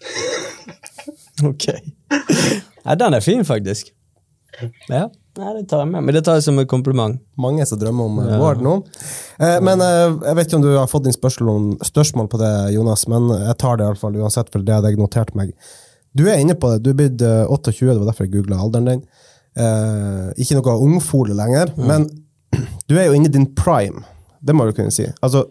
[1.46, 1.66] Ok.
[2.84, 3.94] Ja, den er fin, faktisk.
[4.90, 5.06] Ja,
[5.38, 6.02] Nei, det tar jeg med.
[6.02, 7.20] Men det tar jeg som et kompliment.
[7.40, 8.38] Mange som drømmer om eh, Ja.
[8.40, 8.72] Bård nå.
[9.38, 12.40] Eh, men eh, Jeg vet ikke om du har fått inn spørsmål, om, spørsmål på
[12.42, 15.52] det, Jonas, men jeg tar det iallfall uansett, for det hadde jeg notert meg.
[16.16, 16.80] Du er inne på det.
[16.82, 19.04] Du er blitt eh, 28, det var derfor jeg googla alderen din.
[19.60, 22.08] Eh, ikke noe ungfole lenger, men
[22.90, 24.02] du er jo inne i din prime.
[24.42, 25.06] Det må du kunne si.
[25.22, 25.44] Altså,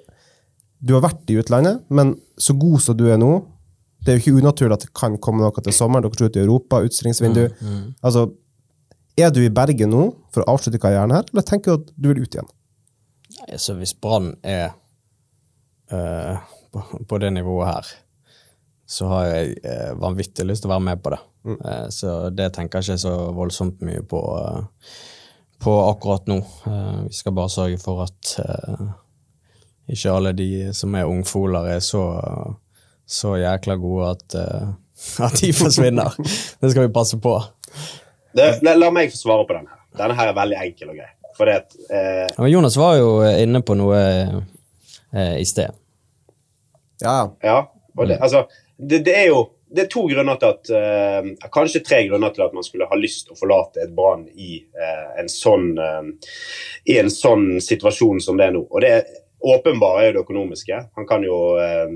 [0.79, 3.41] du har vært i utlandet, men så god som du er nå
[3.99, 6.05] Det er jo ikke unaturlig at det kan komme noe til sommeren.
[6.05, 7.41] Dere skal ut i Europa, utstillingsvindu.
[7.99, 8.29] Altså,
[9.17, 12.09] er du i Bergen nå for å avslutte karrieren her, eller tenker du at du
[12.11, 12.49] vil ut igjen?
[13.39, 14.71] Nei, Så hvis Brann er
[15.93, 16.39] uh,
[16.71, 17.91] på, på det nivået her,
[18.89, 21.21] så har jeg uh, vanvittig lyst til å være med på det.
[21.49, 24.19] Eh, så det tenker jeg ikke så voldsomt mye på,
[25.63, 26.35] på akkurat nå.
[27.05, 28.33] Vi skal bare sørge for at
[29.89, 32.03] ikke alle de som er ungfoler, er så,
[33.07, 34.35] så jækla gode at,
[35.29, 36.19] at de forsvinner.
[36.59, 37.37] det skal vi passe på.
[38.35, 39.73] Det, la, la meg få svare på denne.
[39.73, 39.83] her.
[39.99, 41.11] Denne her er veldig enkel og grei.
[41.39, 45.71] Fordi at, eh, Men Jonas var jo inne på noe eh, i sted.
[47.01, 47.61] Ja, Ja,
[47.95, 48.45] og det, altså,
[48.77, 52.41] det, det er jo det er to grunner til at eh, Kanskje tre grunner til
[52.41, 56.31] at man skulle ha lyst til å forlate et Brann i, eh, en sånn, eh,
[56.89, 58.63] i en sånn situasjon som det er nå.
[58.65, 58.93] Og det
[59.45, 60.79] åpenbare er jo det økonomiske.
[60.97, 61.93] Han kan jo eh,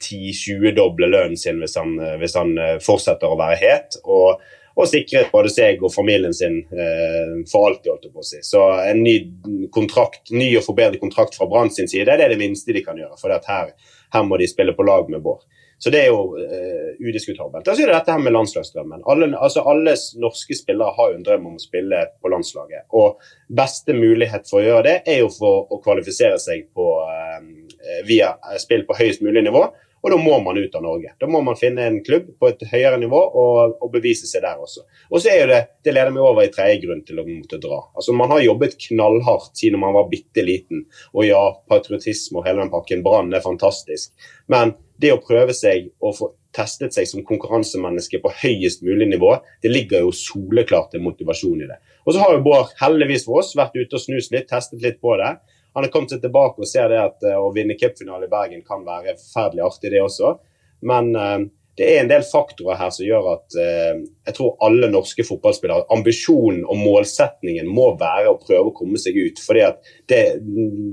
[0.00, 4.00] 10-20-doble lønnen sin hvis han, eh, hvis han eh, fortsetter å være het.
[4.04, 4.42] Og,
[4.80, 8.42] og sikret både seg og familien sin eh, for alltid, holdt på å si.
[8.46, 9.16] Så en ny
[9.74, 12.98] kontrakt, ny og forbedret kontrakt fra Brann sin side, det er det minste de kan
[12.98, 13.18] gjøre.
[13.20, 13.72] For her,
[14.14, 15.46] her må de spille på lag med Bård.
[15.80, 17.64] Så det er jo eh, udiskutabelt.
[17.64, 19.00] Og så er det dette her med landslagsdrømmen.
[19.08, 22.84] Alle, altså alle norske spillere har jo en drøm om å spille på landslaget.
[23.00, 23.22] Og
[23.56, 28.34] beste mulighet for å gjøre det, er jo for å kvalifisere seg på, eh, via
[28.60, 29.64] spill på høyest mulig nivå.
[30.00, 31.12] Og da må man ut av Norge.
[31.20, 34.60] Da må man finne en klubb på et høyere nivå og, og bevise seg der
[34.62, 34.86] også.
[35.10, 37.60] Og så er jo det, det leder meg over i tredje grunn til å måtte
[37.60, 37.82] dra.
[37.92, 40.86] Altså Man har jobbet knallhardt siden man var bitte liten.
[41.12, 43.04] Og ja, patriotisme og hele den pakken.
[43.04, 44.14] Brann er fantastisk.
[44.50, 49.36] Men det å prøve seg og få testet seg som konkurransemenneske på høyest mulig nivå,
[49.62, 51.78] det ligger jo soleklart en motivasjon i det.
[52.06, 54.98] Og så har jo Bård heldigvis for oss vært ute og snust litt, testet litt
[55.02, 55.36] på det.
[55.74, 58.66] Han har kommet seg tilbake og ser det at uh, å vinne cupfinale i Bergen
[58.66, 60.34] kan være forferdelig artig, det også.
[60.90, 61.38] Men uh,
[61.78, 65.86] det er en del faktorer her som gjør at uh, jeg tror alle norske fotballspillere
[65.94, 69.40] Ambisjonen og målsetningen må være å prøve å komme seg ut.
[69.40, 69.66] fordi
[70.10, 70.22] det,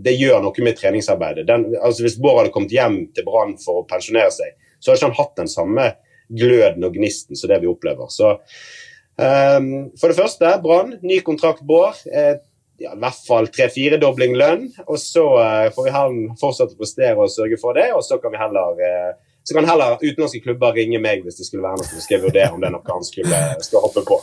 [0.05, 1.47] det gjør noe med treningsarbeidet.
[1.49, 5.01] Den, altså Hvis Bård hadde kommet hjem til Brann for å pensjonere seg, så hadde
[5.01, 5.87] ikke han hatt den samme
[6.27, 8.09] gløden og gnisten som det vi opplever.
[8.11, 10.97] Så um, For det første, Brann.
[11.01, 11.99] Ny kontrakt, Bård.
[12.11, 12.37] Eh,
[12.81, 14.67] ja, i hvert fall tre-firedobling lønn.
[14.87, 17.89] Og så uh, får vi han fortsette å prestere og sørge for det.
[17.95, 19.15] Og så kan vi heller uh,
[19.47, 22.49] så kan heller utenlandske klubber ringe meg hvis det skulle være noe som skal vurdere
[22.51, 24.17] om det er noe han skulle, skal hoppe på.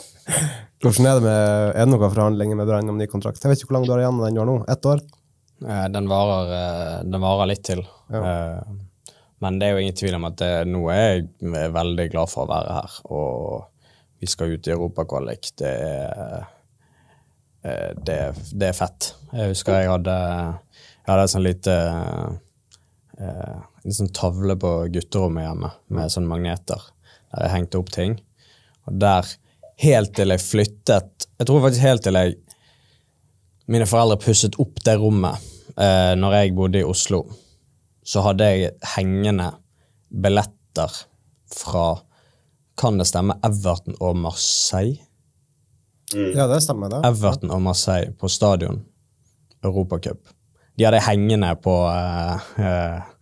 [0.84, 3.40] Hvordan er det med Er det noen forhandlinger med Brann om ny kontrakt?
[3.40, 4.56] Jeg vet ikke hvor lang du har igjen av den gjør nå.
[4.68, 5.00] Ett år?
[5.64, 7.80] Eh, Den varer, eh, den varer litt til.
[8.12, 8.34] Ja.
[9.40, 12.44] Men det er jo ingen tvil om at det, nå er jeg veldig glad for
[12.44, 12.98] å være her.
[13.08, 13.64] Og
[14.20, 15.54] vi skal ut i europakvalik.
[15.56, 16.52] Det er eh,
[17.64, 18.18] det,
[18.52, 19.14] det er fett.
[19.32, 20.16] Jeg husker jeg hadde,
[21.04, 21.76] jeg hadde sånn lite
[23.18, 26.90] eh, en sånn tavle på gutterommet hjemme med sånne magneter
[27.34, 28.18] der jeg hengte opp ting.
[28.88, 29.28] Og der,
[29.82, 32.36] helt til jeg flyttet Jeg tror faktisk helt til jeg
[33.66, 35.40] mine foreldre pusset opp det rommet
[35.80, 37.22] eh, når jeg bodde i Oslo,
[38.04, 39.48] så hadde jeg hengende
[40.12, 40.92] billetter
[41.54, 41.86] fra
[42.76, 44.98] Kan det stemme Everton og Marseille?
[46.14, 47.02] Ja, det stemmer, det.
[47.08, 48.82] Everton og Marseille på stadion.
[49.64, 50.32] Europacup.
[50.76, 53.12] De hadde hengende på uh, uh,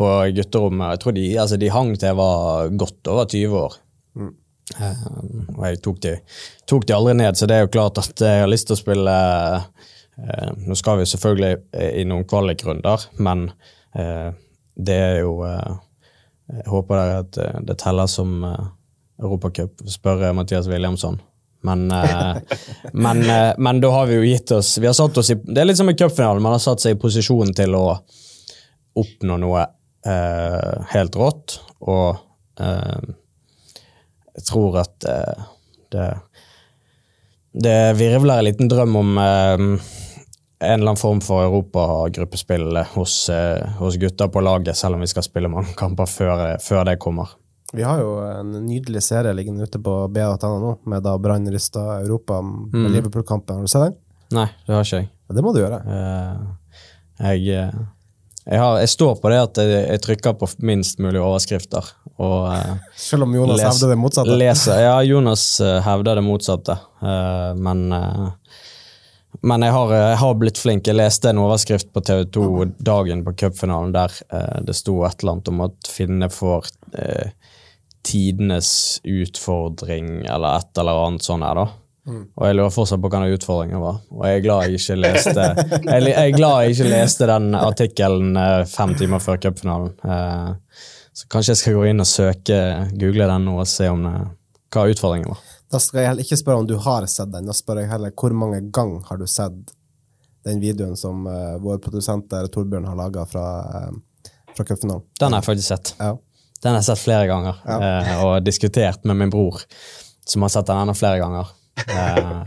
[0.00, 0.96] på gutterommet.
[0.96, 3.78] Jeg tror de, altså de hang til jeg var godt over 20 år.
[4.78, 5.06] Eh,
[5.56, 6.14] og jeg tok de,
[6.70, 8.80] tok de aldri ned, så det er jo klart at jeg har lyst til å
[8.80, 9.14] spille
[9.58, 13.48] eh, Nå skal vi selvfølgelig i noen kvalikrunder, men
[13.98, 14.28] eh,
[14.76, 18.70] det er jo Jeg håper det, at det teller som uh,
[19.22, 21.20] Europacup, spør Mathias Williamson.
[21.62, 22.36] Men, eh,
[22.92, 25.76] men, eh, men da har vi jo gitt oss Vi oss i Det er litt
[25.76, 27.84] som i cupfinalen, man har satt seg i posisjon til å
[29.00, 29.66] oppnå noe
[30.06, 32.18] eh, helt rått, og
[32.60, 33.10] eh,
[34.38, 35.44] jeg tror at eh,
[35.94, 36.08] det
[37.50, 39.64] Det virvler en liten drøm om eh,
[40.60, 43.14] en eller annen form for europagruppespill hos,
[43.78, 47.32] hos gutta på laget, selv om vi skal spille mange kamper før, før det kommer.
[47.72, 52.40] Vi har jo en nydelig serie liggende ute på BA.no nå, med da Brann Europa
[52.42, 52.92] med Mm.
[52.96, 53.56] Liverpool-kampen.
[53.56, 53.94] Har du sett den?
[54.34, 55.08] Nei, det har ikke jeg.
[55.30, 55.78] Det må du gjøre.
[55.86, 56.80] Uh,
[57.20, 57.70] jeg, eh,
[58.46, 61.92] jeg, har, jeg står på det at jeg, jeg trykker på minst mulig overskrifter.
[62.18, 64.36] Og uh, Selv om Jonas les- hevder det motsatte.
[64.42, 66.78] Leser, ja, Jonas uh, hevder det motsatte,
[67.56, 67.86] men
[69.42, 70.88] men jeg har, jeg har blitt flink.
[70.88, 72.46] Jeg leste en overskrift på TV 2
[72.84, 77.30] dagen på cupfinalen der eh, det sto et eller annet om at Finne får eh,
[78.06, 81.68] tidenes utfordring, eller et eller annet sånn her, da.
[82.10, 84.00] Og jeg lurer fortsatt på hva den utfordringen var.
[84.14, 87.52] Og jeg er glad jeg ikke leste Jeg jeg er glad jeg ikke leste den
[87.58, 89.92] artikkelen eh, fem timer før cupfinalen.
[90.04, 90.80] Eh,
[91.20, 92.58] så kanskje jeg skal gå inn og søke,
[92.96, 94.14] google den nå og se om det,
[94.72, 95.49] hva utfordringen var.
[95.70, 98.14] Da skal jeg heller ikke spørre om du har sett den, da spør jeg heller
[98.18, 99.74] hvor mange ganger har du sett
[100.46, 103.44] den videoen som uh, vår produsent Torbjørn har laga fra,
[103.90, 105.04] uh, fra cupfinalen?
[105.20, 105.94] Den har jeg faktisk sett.
[106.00, 106.14] Ja.
[106.60, 109.62] Den har jeg sett flere ganger, eh, og diskutert med min bror,
[110.28, 111.52] som har sett den enda flere ganger.
[111.88, 112.44] Uh,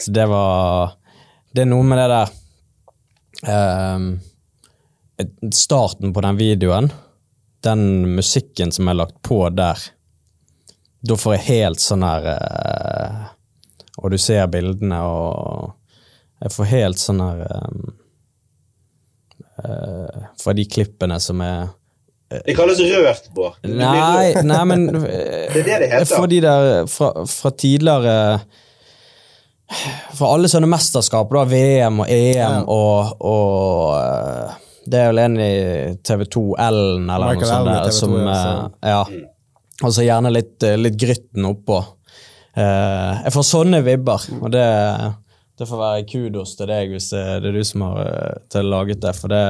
[0.00, 0.96] så det var
[1.54, 2.28] Det er noe med det der
[3.54, 4.02] eh,
[5.56, 6.90] Starten på den videoen,
[7.64, 7.82] den
[8.16, 9.80] musikken som er lagt på der,
[11.00, 13.20] da får jeg helt sånn her eh,
[14.02, 15.72] Og du ser bildene, og
[16.44, 17.68] jeg får helt sånn her eh,
[19.64, 21.70] eh, Fra de klippene som er
[22.44, 23.56] Det kalles rørt, Bård.
[23.64, 26.12] Nei, nei, men Det er det det heter.
[26.12, 28.18] For de der fra, fra tidligere
[30.18, 35.40] For alle sånne mesterskap, da, VM og EM og, og eh, Det er vel en
[35.40, 35.52] i
[35.96, 39.04] TV2 Ellen eller Michael noe sånt der som ja, Ja.
[39.80, 41.78] Og så gjerne litt, eh, litt Grytten oppå.
[42.54, 44.66] Eh, jeg får sånne vibber, og det,
[45.56, 49.00] det får være kudos til deg hvis det, det er du som har eh, laget
[49.04, 49.44] det, for det,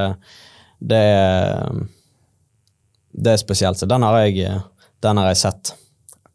[0.79, 1.01] det
[3.11, 3.77] det er spesielt.
[3.77, 4.59] Så den har jeg,
[5.03, 5.73] den har jeg sett.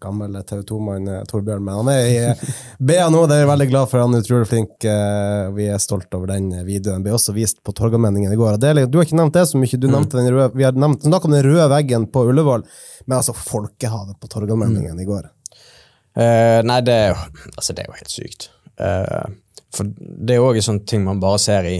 [0.02, 2.42] Gammel TV 2-mann Torbjørn, men han er i eh,
[2.78, 4.02] BA nå, det er jeg veldig glad for.
[4.04, 4.84] Han er utrolig flink.
[4.84, 6.98] eh, Vi er stolt over den videoen.
[7.00, 8.58] Den ble også vist på Torgallmenningen i går.
[8.76, 9.80] litt- Du har ikke nevnt det så mye.
[9.80, 12.64] Du nevnte den røde, vi har nevnt, snakket om den røde veggen på Ullevål,
[13.06, 15.30] men altså Folkehavet på Torgallmenningen i går.
[16.16, 18.46] Uh, nei, det er, jo, altså, det er jo helt sykt.
[18.80, 19.26] Uh,
[19.76, 21.78] for det er òg sånne ting man bare ser i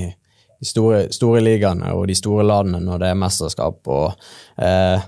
[0.60, 3.78] de store, store ligaene og de store landene når det er mesterskap.
[3.92, 4.12] og
[4.60, 5.00] eh,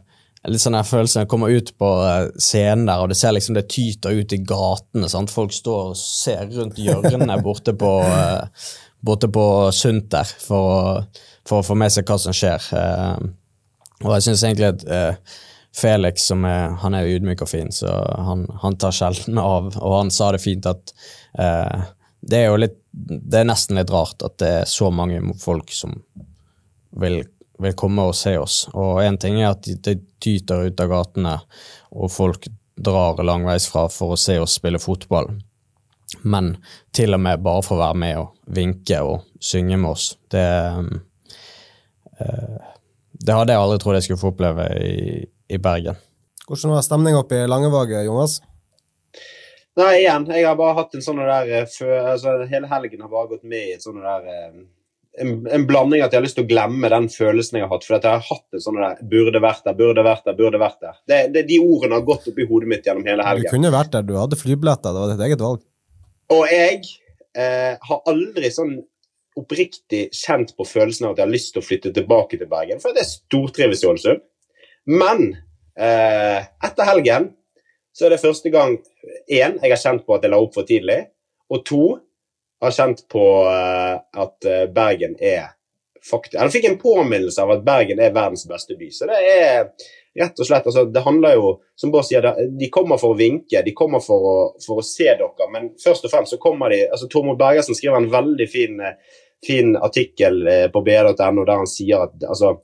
[0.46, 3.34] litt sånn her følelse når jeg kommer ut på eh, scenen der, og det ser
[3.34, 5.10] liksom det tyter ut i gatene.
[5.10, 5.34] sant?
[5.34, 8.70] Folk står og ser rundt hjørnene borte på eh,
[9.00, 10.80] borte på Sunt der for å,
[11.46, 12.70] for å få med seg hva som skjer.
[12.78, 13.28] Eh,
[14.06, 15.28] og jeg syns egentlig at
[15.78, 17.92] Felix, som er, han er jo ydmyk og fin, så
[18.26, 19.72] han, han tar sjelden av.
[19.76, 20.94] Og han sa det fint at
[21.38, 21.86] eh,
[22.20, 25.70] det er jo litt Det er nesten litt rart at det er så mange folk
[25.70, 25.92] som
[26.98, 27.20] vil,
[27.58, 28.62] vil komme og se oss.
[28.74, 31.34] Og én ting er at det tyter ut av gatene,
[31.90, 35.32] og folk drar langveisfra for å se oss spille fotball.
[36.22, 36.56] Men
[36.94, 40.48] til og med bare for å være med og vinke og synge med oss, det
[42.18, 42.58] eh,
[43.18, 45.96] Det hadde jeg aldri trodd jeg skulle få oppleve i, i Bergen.
[46.46, 48.38] Hvordan var stemninga oppe i Langevåg, Jonas?
[49.78, 51.66] Nei, igjen, jeg har bare hatt en sånn der eh,
[52.12, 54.54] altså, Hele helgen har bare gått med i et sånt der eh,
[55.22, 57.86] en, en blanding at jeg har lyst til å glemme den følelsen jeg har hatt.
[57.86, 60.60] For at jeg har hatt en sånn der Burde vært der, burde vært der, burde
[60.62, 61.00] vært der.
[61.10, 63.48] Det, det, de ordene har gått opp i hodet mitt gjennom hele helgen.
[63.48, 65.64] Du kunne vært der, du hadde flybilletter, det var ditt eget valg.
[66.34, 66.80] Og jeg
[67.38, 68.76] eh, har aldri sånn
[69.38, 72.82] oppriktig kjent på følelsen av at jeg har lyst til å flytte tilbake til Bergen,
[72.82, 74.24] for det er stortrives i Ålesund.
[74.90, 75.28] Men
[75.78, 77.30] eh, etter helgen
[77.94, 78.76] så er det første gang
[79.26, 81.00] én, jeg har kjent på at jeg la opp for tidlig,
[81.48, 81.84] og to,
[82.60, 85.54] har kjent på eh, at eh, Bergen er
[86.10, 88.86] faktisk Han fikk en påminnelse av at Bergen er verdens beste by.
[88.94, 89.66] Så det er
[90.18, 92.24] rett og slett altså, Det handler jo, som Bård sier,
[92.58, 96.06] de kommer for å vinke, de kommer for å, for å se dere, men først
[96.06, 100.40] og fremst så kommer de altså Tormod Bergersen skriver en veldig fin, eh, fin artikkel
[100.72, 102.56] på bd.no der han sier at altså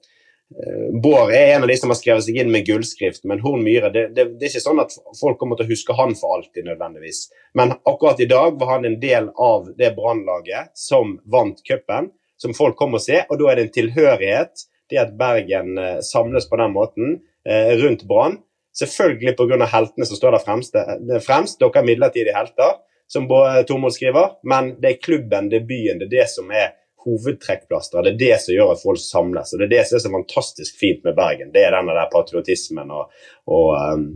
[1.02, 3.88] Bård er en av de som har skrevet seg inn med gullskrift, men Horn Myhre
[3.94, 6.68] det, det, det er ikke sånn at folk kommer til å huske han for alltid,
[6.68, 7.24] nødvendigvis.
[7.58, 12.54] Men akkurat i dag var han en del av det brannlaget som vant cupen, som
[12.54, 16.46] folk kom og se, og da er det en tilhørighet, det at Bergen eh, samles
[16.50, 17.16] på den måten
[17.48, 18.38] eh, rundt Brann.
[18.74, 19.66] Selvfølgelig pga.
[19.70, 20.74] heltene som står der fremst.
[20.74, 21.60] Det er fremst.
[21.62, 22.80] Dere er midlertidige helter,
[23.10, 26.72] som Tormod skriver, men det er klubben, det er byen, det er det som er
[27.04, 28.04] hovedtrekkplaster.
[28.04, 29.52] Det er det som gjør at folk samles.
[29.52, 31.52] og Det er det som er så fantastisk fint med Bergen.
[31.54, 32.90] Det er denne der patriotismen.
[32.94, 33.12] og,
[33.46, 34.06] og um,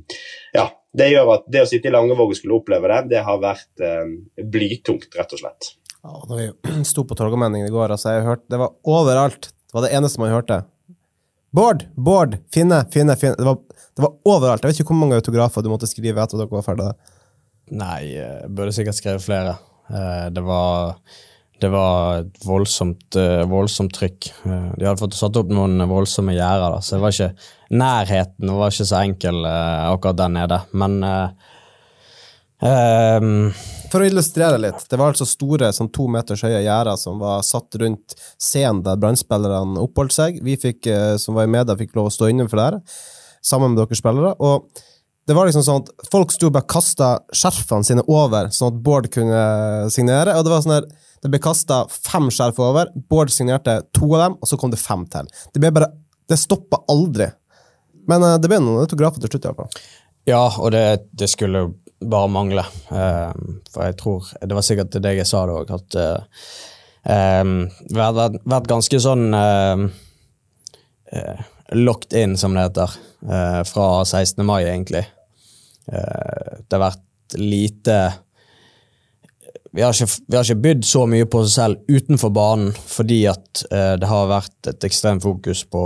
[0.56, 3.42] ja, Det gjør at det å sitte i Langevåg og skulle oppleve det, det har
[3.42, 5.70] vært eh, blytungt, rett og slett.
[6.02, 6.48] Ja, når vi
[6.92, 9.50] sto på Torgallmenningen i går, altså, jeg hørte, det var overalt.
[9.68, 10.62] Det var det eneste man hørte.
[11.54, 11.84] Bård!
[11.96, 12.38] Bård!
[12.54, 12.82] Finne!
[12.92, 13.16] Finne!
[13.20, 13.36] finne.
[13.38, 13.60] Det var,
[13.96, 14.64] det var overalt.
[14.64, 17.14] Jeg vet ikke hvor mange autografer du måtte skrive etter at dere var ferdige.
[17.76, 19.56] Nei, jeg burde sikkert skrevet flere.
[19.88, 20.98] Eh, Det var,
[21.60, 24.30] det var et voldsomt, eh, voldsomt trykk.
[24.46, 27.34] Eh, De hadde fått satt opp noen voldsomme gjerder, så det var ikke
[27.74, 30.60] nærheten var ikke så enkel eh, akkurat der nede.
[30.72, 31.28] Men eh,
[32.68, 33.52] ehm,
[33.90, 37.42] For å illustrere litt, det var altså store sånn to meters høye gjerder som var
[37.42, 40.42] satt rundt scenen der brannspillerne oppholdt seg.
[40.44, 40.86] Vi fikk,
[41.18, 42.78] som var i media, fikk lov å stå innenfor der,
[43.40, 44.34] sammen med dere spillere.
[44.38, 44.68] og
[45.28, 49.10] det var liksom sånn at Folk sto bare kasta skjerfene sine over, sånn at Bård
[49.12, 50.36] kunne signere.
[50.36, 50.86] og Det var sånn her,
[51.22, 52.92] det ble kasta fem skjerf over.
[53.10, 55.28] Bård signerte to av dem, og så kom det fem til.
[55.54, 55.90] Det ble bare,
[56.30, 57.30] det stoppa aldri.
[58.08, 59.44] Men eh, det ble noen autografer til slutt.
[59.44, 59.84] i hvert fall.
[60.28, 60.84] Ja, og det,
[61.16, 62.64] det skulle bare mangle.
[62.94, 63.32] Eh,
[63.72, 66.42] for jeg tror Det var sikkert deg jeg sa det òg, at uh,
[67.42, 67.54] um,
[67.94, 69.88] vært, vært ganske sånn uh,
[71.16, 72.94] uh, locked in, som det heter,
[73.66, 74.44] fra 16.
[74.46, 75.02] mai, egentlig.
[75.90, 77.96] Det har vært lite
[79.72, 83.22] vi har, ikke, vi har ikke bydd så mye på oss selv utenfor banen, fordi
[83.30, 85.82] at eh, det har vært et ekstremt fokus på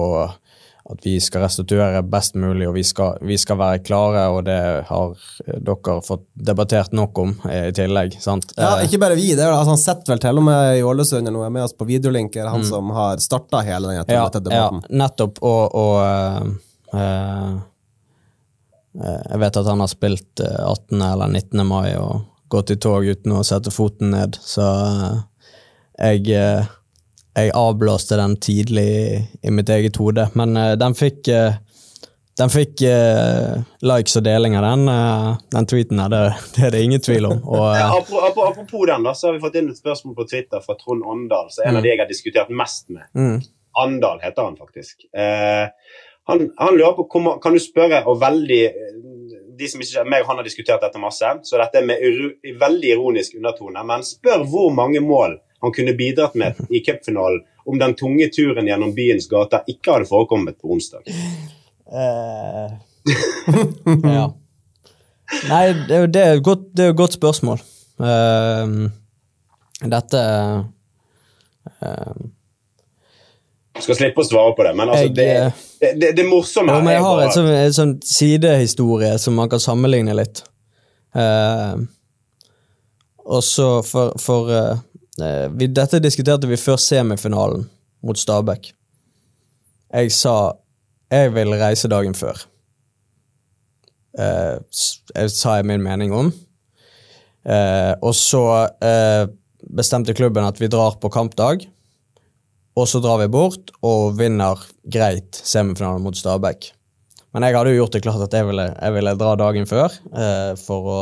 [0.92, 4.56] at vi skal restituere best mulig, og vi skal, vi skal være klare, og det
[4.88, 5.12] har
[5.46, 8.16] dere fått debattert nok om eh, i tillegg.
[8.20, 8.50] sant?
[8.56, 9.28] Ja, Eh, ikke bare vi.
[9.34, 11.76] det er, altså, Han sitter vel til og med i Ålesund nå, er med oss
[11.78, 16.50] på videolinker, han som har starta hele den ja, ja, nettopp, og, og eh,
[16.98, 17.54] eh,
[19.06, 20.98] eh, Jeg vet at han har spilt eh, 18.
[21.12, 21.66] eller 19.
[21.66, 25.18] mai og gått i tog uten å sette foten ned, så eh,
[26.12, 26.70] jeg eh,
[27.32, 28.88] jeg avblåste den tidlig
[29.40, 31.30] i, mitt eget hode, men eh, den fikk
[32.40, 32.80] den fikk
[33.84, 34.86] likes og delinger, den,
[35.52, 36.08] den tweeten her.
[36.12, 36.20] Det,
[36.56, 37.42] det er det ingen tvil om.
[37.44, 40.26] Og, Ja, apro- apro- apropos den, da, så har vi fått inn et spørsmål på
[40.30, 41.50] Twitter fra Trond Åndal.
[41.52, 43.04] Så en av de jeg har diskutert mest med.
[43.16, 43.36] mm,
[43.84, 45.04] Andal heter han faktisk.
[45.16, 45.68] Eh,
[46.28, 47.06] han, han lurer på
[47.44, 48.62] Kan du spørre, og veldig
[49.58, 52.28] De som ikke meg og han har diskutert dette masse, så dette er med uru,
[52.46, 57.42] i veldig ironisk undertone, men spør hvor mange mål han kunne bidratt med i cupfinalen
[57.68, 61.06] om den tunge turen gjennom byens gater ikke hadde forekommet på onsdag.
[61.86, 62.72] Uh,
[64.18, 64.24] ja.
[65.48, 67.62] Nei, det, er jo- godt, et godt spørsmål.
[68.02, 68.90] Uh,
[69.82, 70.20] dette
[71.82, 72.12] eh,
[73.80, 76.74] Skal slippe å svare på det, men altså, Jeg, det, eh, det, det, det morsomme
[76.74, 80.42] her ja, jeg har bare et sånn, sånn sidehistorie som man kan sammenligne litt.
[81.16, 81.80] Uh,
[83.22, 87.64] og så for, for eh, vi, Dette diskuterte vi før semifinalen
[88.04, 88.72] mot Stabæk.
[89.92, 90.36] Jeg sa
[91.12, 92.44] jeg vil reise dagen før.
[94.18, 94.60] Uh,
[95.16, 96.32] jeg sa jeg min mening om.
[97.42, 98.40] Og så
[99.74, 101.64] bestemte klubben at vi drar på kampdag.
[102.78, 106.70] Og så drar vi bort og vinner greit semifinalen mot Stabæk.
[107.32, 109.92] Men jeg hadde jo gjort det klart at jeg ville, jeg ville dra dagen før
[109.92, 110.98] eh, for å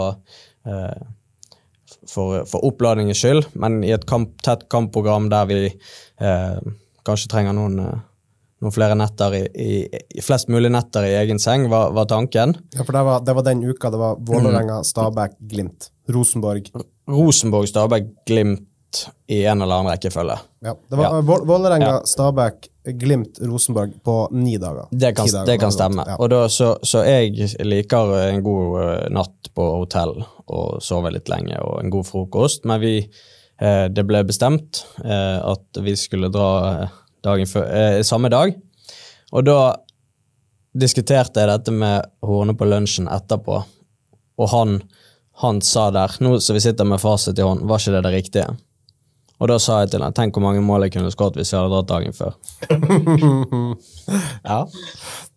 [0.66, 1.08] eh,
[2.10, 6.70] for, for oppladningens skyld, men i et kamp, tett kampprogram der vi eh,
[7.06, 8.00] kanskje trenger noen, eh,
[8.64, 12.56] noen flere netter i, i, i flest mulig netter i egen seng, var, var tanken.
[12.74, 16.72] Ja, for det var, det var den uka det var Vålerenga, Stabæk, Glimt, Rosenborg.
[17.10, 18.66] Rosenborg, Stabæk, Glimt
[19.30, 20.36] i en eller annen rekkefølge.
[20.64, 21.20] Ja, det var Ja.
[21.22, 22.00] Vålerenga, Ja.
[22.04, 22.68] Stabæk,
[23.00, 24.86] Glimt, Rosenborg på ni dager.
[24.90, 26.04] Det kan, dager, det kan stemme.
[26.08, 26.28] Ja.
[26.28, 30.14] Da, så, så jeg liker en god eh, natt på hotell
[30.50, 32.94] og sove litt lenge og en god frokost, men vi,
[33.60, 38.56] eh, det ble bestemt eh, at vi skulle dra eh, dagen før, eh, samme dag.
[39.32, 39.60] Og da
[40.76, 43.60] diskuterte jeg dette med Horne på lunsjen etterpå,
[44.40, 44.80] og han,
[45.42, 48.12] han sa der, nå som vi sitter med fasit i hånd, var ikke det det
[48.14, 48.48] riktige?
[49.40, 51.60] Og da sa jeg til ham tenk hvor mange mål jeg kunne skåret hvis jeg
[51.62, 52.34] hadde dratt dagen før.
[54.42, 54.64] Ja.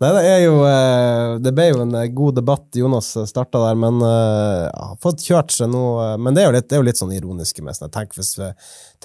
[0.01, 3.75] Nei, det er jo eh, Det ble jo en eh, god debatt Jonas starta der,
[3.77, 5.81] men eh, ja, fått kjørt seg nå.
[6.01, 8.15] eh, Men det er jo litt, det er jo litt sånn ironiske med sånn Tenk
[8.17, 8.49] hvis, vi-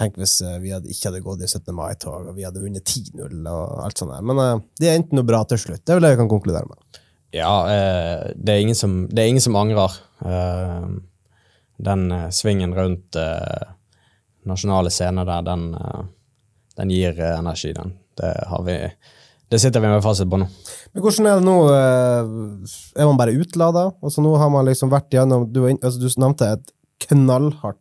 [0.01, 1.75] tenk hvis eh, vi hadde, ikke hadde gått i 17.
[1.77, 4.25] mai-tog, og vi hadde vunnet 10-0 og alt sånt der.
[4.31, 5.83] Men eh, det er enten noe bra til slutt.
[5.85, 7.03] Det er vel det vi kan konkludere med.
[7.37, 9.99] Ja, eh, det, er ingen som, det er ingen som angrer.
[10.25, 10.89] Eh,
[11.91, 13.75] den eh, svingen rundt eh,
[14.49, 16.03] nasjonale scener der, den, eh,
[16.81, 17.95] den gir eh, energi, den.
[18.19, 18.77] Det, har vi,
[19.53, 20.49] det sitter vi med fasit på nå.
[20.93, 21.59] Men hvordan er det nå?
[21.71, 23.85] eh, Er man bare utlada?
[24.03, 26.75] Altså, nå har man liksom vært gjennom Du, altså, du nevnte et
[27.07, 27.79] knallhardt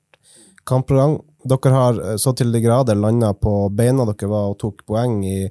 [0.68, 1.18] kampprogram.
[1.48, 4.06] Dere har så til de grader landa på beina.
[4.10, 5.48] Dere var og tok poeng i,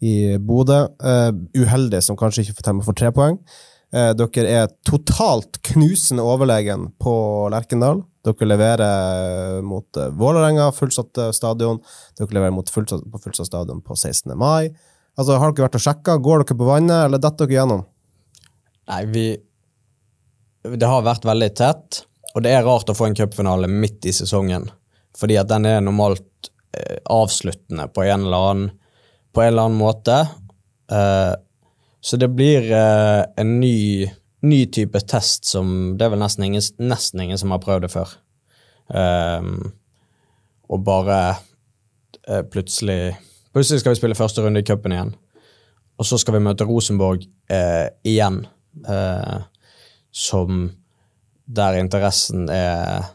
[0.00, 0.80] i Bodø.
[0.96, 1.28] Uh,
[1.60, 3.36] uheldig som kanskje ikke får til for tre poeng.
[3.94, 7.14] Uh, dere er totalt knusende overlegen på
[7.52, 8.00] Lerkendal.
[8.26, 11.78] Dere leverer mot uh, Vålerenga, fullsatt stadion.
[12.18, 14.34] Dere leverer mot fullsatt, på fullsatt stadion på 16.
[14.38, 14.72] mai.
[15.16, 16.18] Altså, Har dere vært og sjekka?
[16.20, 17.84] Går dere på vannet, eller detter dere gjennom?
[18.90, 19.26] Nei, vi
[20.66, 22.02] Det har vært veldig tett,
[22.34, 24.66] og det er rart å få en cupfinale midt i sesongen.
[25.16, 28.72] Fordi at den er normalt eh, avsluttende på en eller annen,
[29.32, 30.16] på en eller annen måte.
[30.90, 31.34] Eh,
[32.02, 34.10] så det blir eh, en ny,
[34.46, 37.92] ny, type test som Det er vel nesten ingen, nesten ingen som har prøvd det
[37.92, 38.16] før.
[40.68, 41.18] og bare
[42.30, 43.16] uh, plutselig
[43.52, 45.14] Plutselig skal vi spille første runde i cupen igjen.
[45.98, 48.42] Og så skal vi møte Rosenborg uh, igjen,
[48.84, 49.46] uh,
[50.12, 50.68] som
[51.46, 53.06] der interessen er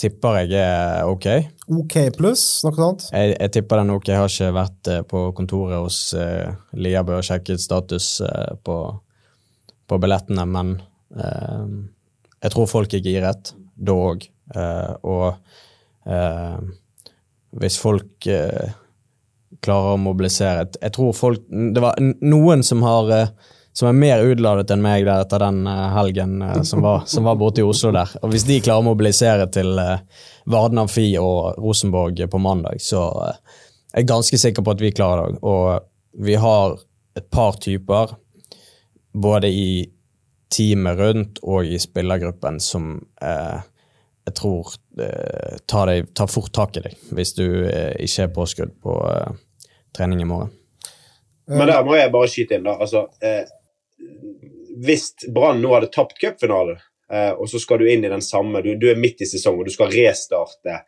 [0.00, 1.26] Tipper jeg er ok.
[1.70, 3.06] Ok pluss, noe annet?
[3.12, 4.08] Jeg, jeg, tipper den ok.
[4.10, 8.78] Jeg har ikke vært på kontoret hos uh, Liabø og sjekket status uh, på,
[9.86, 10.76] på, billettene, men
[11.14, 14.24] jeg tror folk er giret, da òg.
[15.06, 15.34] og
[17.54, 18.28] hvis folk
[19.64, 20.68] klarer å mobilisere.
[20.80, 23.34] Jeg tror folk Det var noen som har eh,
[23.74, 27.26] som er mer utladet enn meg der etter den eh, helgen eh, som var, som
[27.26, 28.12] var borte i Oslo der.
[28.22, 29.74] Og hvis de klarer å mobilisere til
[30.50, 33.40] Varden Amfi og Rosenborg på mandag, så er
[34.02, 35.42] jeg ganske sikker på at vi klarer det.
[35.42, 36.78] Og vi har
[37.18, 38.14] et par typer,
[39.14, 39.68] både i
[40.54, 43.62] teamet rundt og i spillergruppen, som eh,
[44.24, 48.32] jeg tror eh, tar, deg, tar, fort tak i deg hvis du eh, ikke er
[48.34, 49.36] påskrudd på eh,
[49.96, 50.54] trening i morgen.
[51.50, 52.78] Men der må jeg bare skyte inn, da.
[52.80, 53.44] Altså, eh,
[54.84, 56.80] hvis Brann nå hadde tapt cupfinalen,
[57.12, 59.62] eh, og så skal du inn i den samme du, du, er midt i sesongen,
[59.62, 60.82] og du skal restarte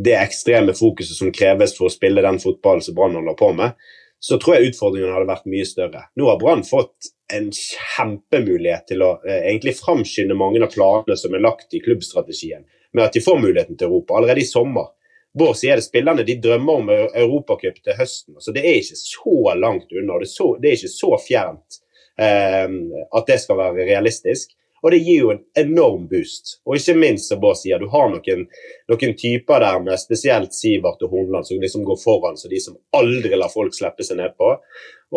[0.00, 3.74] det ekstreme fokuset som kreves for å spille den fotballen som Brann holder på med,
[4.20, 6.04] så tror jeg utfordringene hadde vært mye større.
[6.20, 11.34] Nå har Brann fått en kjempemulighet til å eh, egentlig framskynde mange av planene som
[11.34, 14.90] er lagt i klubbstrategien, med at de får muligheten til Europa allerede i sommer.
[15.32, 18.34] Bård sier det spillerne de drømmer om Europacup til høsten.
[18.42, 20.18] så Det er ikke så langt unna.
[20.18, 21.78] Det er, det er ikke så fjernt
[22.18, 22.66] eh,
[23.14, 24.56] at det skal være realistisk.
[24.82, 26.56] Og det gir jo en enorm boost.
[26.64, 28.46] Og ikke minst, som Bård sier, du har noen,
[28.88, 32.78] noen, typer der med spesielt Sivert og Hornland som liksom går foran, så de som
[32.96, 34.54] aldri lar folk slippe seg nedpå.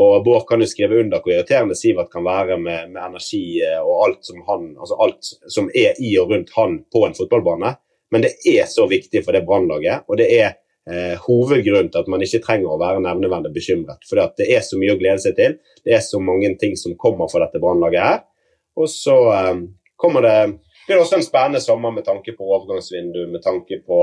[0.03, 3.79] Og Bård kan jo skrive under hvor irriterende Sivert kan være med, med energi eh,
[3.79, 7.75] og alt som, han, altså alt som er i og rundt han på en fotballbane.
[8.13, 10.49] Men det er så viktig for det brannlaget, og det er
[10.89, 14.03] eh, hovedgrunnen til at man ikke trenger å være nevneverdig bekymret.
[14.09, 15.55] For det er så mye å glede seg til.
[15.85, 18.21] Det er så mange ting som kommer for dette brannlaget her.
[18.79, 19.55] Og så eh,
[19.95, 20.37] kommer det
[20.87, 23.99] blir også en spennende sommer med tanke på overgangsvindu, med tanke på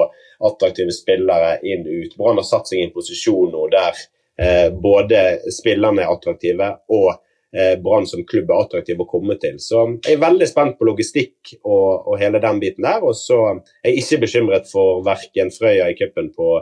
[0.46, 2.16] attraktive spillere inn og ut.
[2.16, 3.98] Brann har satt seg i en posisjon nå der
[4.40, 7.10] eh, både spillerne er attraktive og
[7.56, 9.60] eh, Brann som klubb er attraktiv å komme til.
[9.60, 13.04] Så jeg er veldig spent på logistikk og, og hele den biten der.
[13.04, 16.60] Og så er jeg ikke bekymret for verken Frøya i cupen på,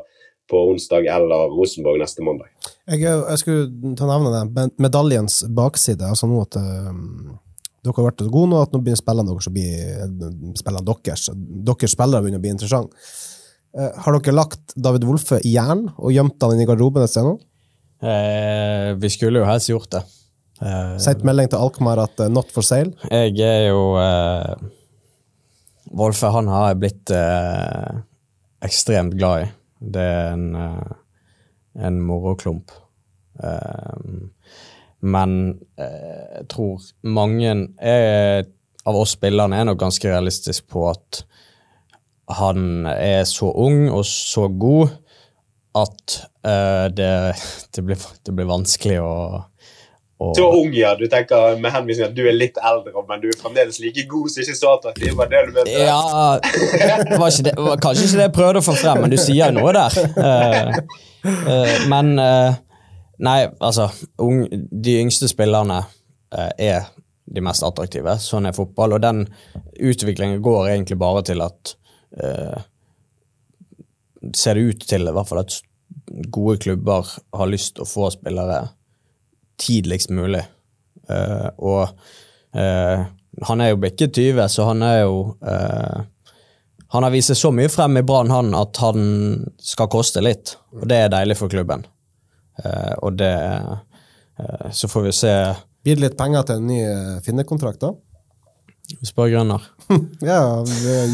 [0.51, 2.51] på, onsdag eller Rosenborg neste mandag.
[2.89, 4.71] Jeg, jeg skulle ta nevne det.
[4.83, 6.11] Medaljens bakside.
[6.11, 7.37] altså nå at um
[7.89, 9.67] dere har vært så gode nå, at nå begynner spillene deres å bli
[10.61, 11.29] spillene deres.
[11.73, 13.11] Deres spillere begynner å bli interessante.
[13.77, 17.13] Uh, har dere lagt David Wolfe i jern og gjemt han inn i garderoben et
[17.13, 17.37] sted nå?
[17.99, 20.03] Eh, vi skulle jo helst gjort det.
[20.63, 22.95] Eh, Sendt melding til Alkmaar at uh, 'not for sale'?
[23.11, 24.55] Jeg er jo uh,
[25.99, 28.03] Wolfe han har jeg blitt uh,
[28.63, 29.49] ekstremt glad i.
[29.79, 30.47] Det er en,
[31.79, 32.73] en moroklump.
[35.01, 35.33] Men
[35.79, 38.49] jeg tror mange er,
[38.89, 41.21] av oss spillerne er nok ganske realistisk på at
[42.39, 44.97] han er så ung og så god
[45.79, 46.17] at
[46.99, 47.13] det,
[47.77, 49.13] det, blir, det blir vanskelig å
[50.19, 50.37] og...
[50.37, 50.95] Så ung, ja.
[50.99, 54.33] Du tenker med henvisning at du er litt eldre, men du er fremdeles like god
[54.33, 55.13] som ikke så attraktiv?
[55.19, 55.75] Var det du mente?
[55.79, 59.19] Ja, det var, det, var kanskje ikke det jeg prøvde å få frem, men du
[59.23, 59.99] sier noe der.
[60.19, 60.81] Uh,
[61.23, 62.59] uh, men uh,
[63.19, 63.89] Nei, altså
[64.19, 65.81] De yngste spillerne
[66.31, 66.87] er
[67.27, 68.15] de mest attraktive.
[68.23, 68.95] Sånn er fotball.
[68.95, 69.25] Og den
[69.75, 71.75] utviklingen går egentlig bare til at
[74.35, 75.59] Ser det ut til i hvert fall at
[76.31, 78.61] gode klubber har lyst til å få spillere
[79.59, 80.43] tidligst mulig.
[81.09, 81.89] Eh, og
[82.55, 83.07] eh,
[83.49, 86.01] han er jo bikket 20, så han er jo uh,
[86.91, 89.03] Han har vist seg så mye frem i Brann at han
[89.63, 91.85] skal koste litt, og det er deilig for klubben.
[92.99, 93.35] Og det
[94.75, 95.33] Så får vi se
[95.85, 96.79] Blir det litt penger til en ny
[97.23, 97.97] finnekontrakt da da?
[99.05, 99.63] Spør Grønner.
[100.25, 100.65] Ja,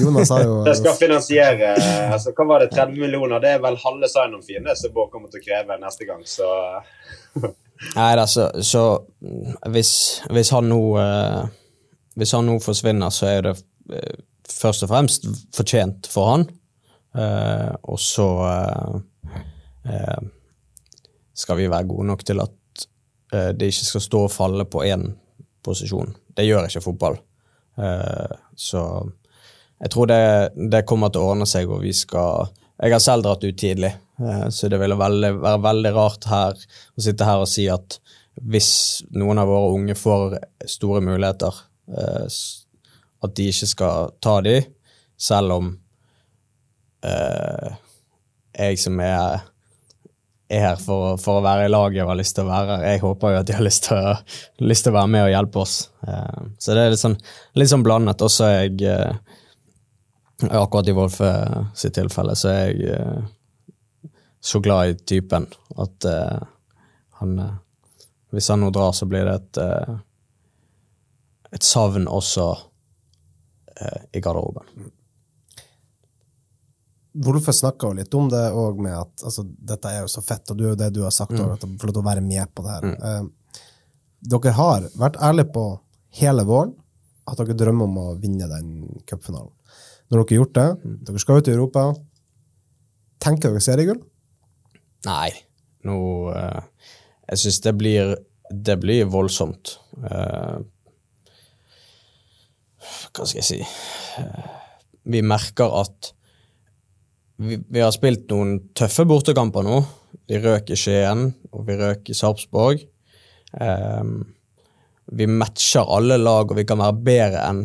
[0.01, 1.75] Jonas har jo Det skal finansiere
[2.13, 3.43] altså, Hva var det, 30 millioner?
[3.43, 6.49] Det er vel halve sign-on-fien som Bård kommer til å kreve neste gang, så
[7.99, 8.85] Nei, altså, så
[9.75, 9.91] hvis,
[10.31, 11.41] hvis han nå eh,
[12.15, 13.55] Hvis han nå forsvinner, så er det
[13.91, 15.27] eh, først og fremst
[15.57, 16.45] fortjent for han.
[17.19, 18.95] Eh, og så eh,
[19.91, 20.23] eh,
[21.35, 22.87] skal vi være gode nok til at
[23.35, 25.09] eh, det ikke skal stå og falle på én
[25.65, 26.15] posisjon.
[26.37, 27.19] Det gjør ikke fotball.
[27.79, 28.83] Eh, så
[29.81, 30.23] jeg tror det,
[30.71, 33.93] det kommer til å ordne seg, og vi skal Jeg har selv dratt ut tidlig,
[34.19, 38.01] eh, så det ville veldig, være veldig rart her å sitte her og si at
[38.43, 40.35] hvis noen av våre unge får
[40.67, 41.55] store muligheter,
[41.95, 42.27] eh,
[43.25, 44.57] at de ikke skal ta de,
[45.15, 45.71] selv om
[47.07, 47.79] eh,
[48.59, 49.47] jeg som er
[50.53, 52.87] er her for, for å være i laget og har lyst til å være her.
[52.93, 54.15] Jeg håper jo at de har lyst til å,
[54.71, 55.77] lyst til å være med og hjelpe oss.
[56.07, 57.17] Eh, så det er litt sånn,
[57.57, 58.25] litt sånn blandet.
[58.45, 59.41] Er jeg eh,
[60.51, 61.29] Akkurat i Wolfe
[61.79, 64.09] sitt tilfelle så er jeg eh,
[64.45, 65.47] så glad i typen
[65.81, 66.41] at eh,
[67.21, 67.55] han eh,
[68.35, 69.95] Hvis han nå drar, så blir det et eh,
[71.55, 72.49] et savn også
[73.79, 74.91] eh, i garderoben.
[77.15, 80.51] Wolfe snakka jo litt om det òg, med at altså, dette er jo så fett,
[80.51, 81.45] og du, det du har sagt, Mm.
[81.45, 82.85] også, at du får lov til å være med på det her.
[82.93, 83.61] Eh,
[84.35, 85.65] dere har vært ærlige på
[86.19, 86.75] hele våren
[87.27, 89.53] at dere drømmer om å vinne den cupfinalen.
[90.11, 90.99] Når dere har gjort det, Mm.
[91.05, 91.95] dere skal ut i Europa,
[93.21, 94.03] tenker dere seriegull?
[95.07, 95.31] Nei,
[95.85, 95.97] nå
[96.35, 96.61] eh,
[97.31, 98.17] Jeg syns det blir
[98.53, 99.79] Det blir voldsomt.
[100.03, 100.59] Eh,
[103.15, 103.61] hva skal jeg si
[104.19, 104.51] Eh,
[105.07, 106.13] Vi merker at
[107.37, 109.81] vi, vi har spilt noen tøffe bortekamper nå.
[110.31, 112.85] Vi røk i Skien, og vi røk i Sarpsborg.
[113.59, 114.21] Um,
[115.15, 117.65] vi matcher alle lag, og vi kan være bedre enn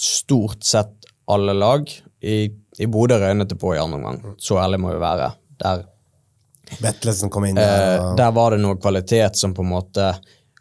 [0.00, 1.88] stort sett alle lag.
[2.24, 2.36] I,
[2.80, 4.36] i Bodø røynet det på i andre omgang.
[4.42, 5.32] Så ærlig må vi være.
[5.62, 5.84] Der
[6.80, 8.00] Vetlesen kom inn Eh, der.
[8.00, 10.10] Uh, der var det noe kvalitet som på en måte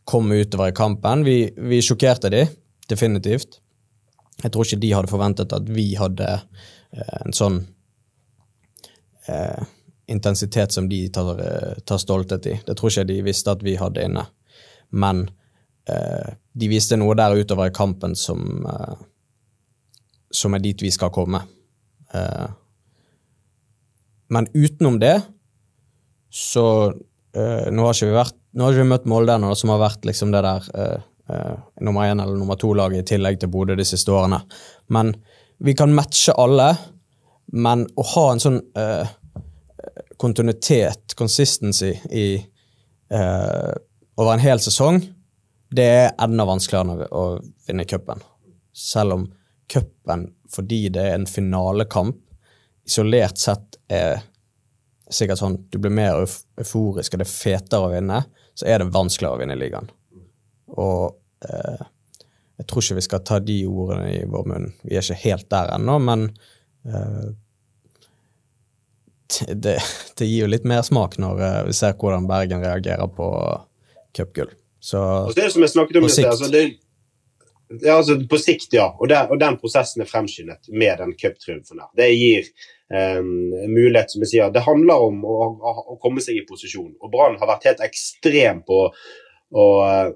[0.06, 1.24] kom utover i kampen.
[1.26, 2.46] Vi, vi sjokkerte de,
[2.92, 3.62] definitivt.
[4.44, 7.64] Jeg tror ikke de hadde forventet at vi hadde uh, en sånn
[9.28, 9.64] eh,
[10.08, 12.58] intensitet som de tar, eh, tar stolthet i.
[12.66, 14.26] Det tror ikke de visste at vi hadde inne.
[14.92, 15.30] Men
[15.90, 18.96] eh, de viste noe der utover i kampen som, eh,
[20.32, 21.44] som er dit vi skal komme.
[22.14, 22.48] Eh,
[24.34, 25.18] men utenom det
[26.34, 26.94] så
[27.34, 30.06] nå, har ikke vi vært, nå har ikke vi møtt Molde ennå, som har vært
[30.06, 31.04] liksom det der eh,
[31.34, 31.56] eh,
[31.86, 34.44] nummer én eller nummer to-laget i tillegg til Bodø de siste årene.
[34.94, 35.14] Men
[35.64, 36.72] vi kan matche alle,
[37.52, 39.08] men å ha en sånn uh,
[40.22, 42.28] kontinuitet, consistency, i
[43.14, 43.74] uh,
[44.16, 45.02] over en hel sesong,
[45.74, 47.24] det er enda vanskeligere enn å
[47.68, 48.22] vinne cupen.
[48.74, 49.26] Selv om
[49.72, 52.20] cupen, fordi det er en finalekamp,
[52.86, 54.22] isolert sett er
[55.14, 58.24] sikkert sånn du blir mer euforisk og det er fetere å vinne,
[58.58, 59.90] så er det vanskeligere å vinne ligaen.
[60.74, 61.16] Og
[61.48, 61.84] eh,
[62.60, 64.68] jeg tror ikke vi skal ta de ordene i vår munn.
[64.84, 66.28] Vi er ikke helt der ennå, men
[69.56, 69.78] det,
[70.18, 73.28] det gir jo litt mer smak når eh, vi ser hvordan Bergen reagerer på
[74.16, 74.52] cupgull.
[74.84, 76.28] Så Og det som jeg snakket om På sikt.
[76.28, 76.64] altså det,
[77.82, 78.90] ja, altså på sikt, ja.
[79.00, 81.90] Og, der, og den prosessen er fremskyndet med den cuptriumfen der.
[81.98, 82.50] Det gir
[82.92, 83.32] um,
[83.72, 84.52] mulighet, som jeg sier.
[84.54, 86.92] Det handler om å, å, å komme seg i posisjon.
[87.00, 88.86] Og Brann har vært helt ekstrem på
[89.54, 89.66] å,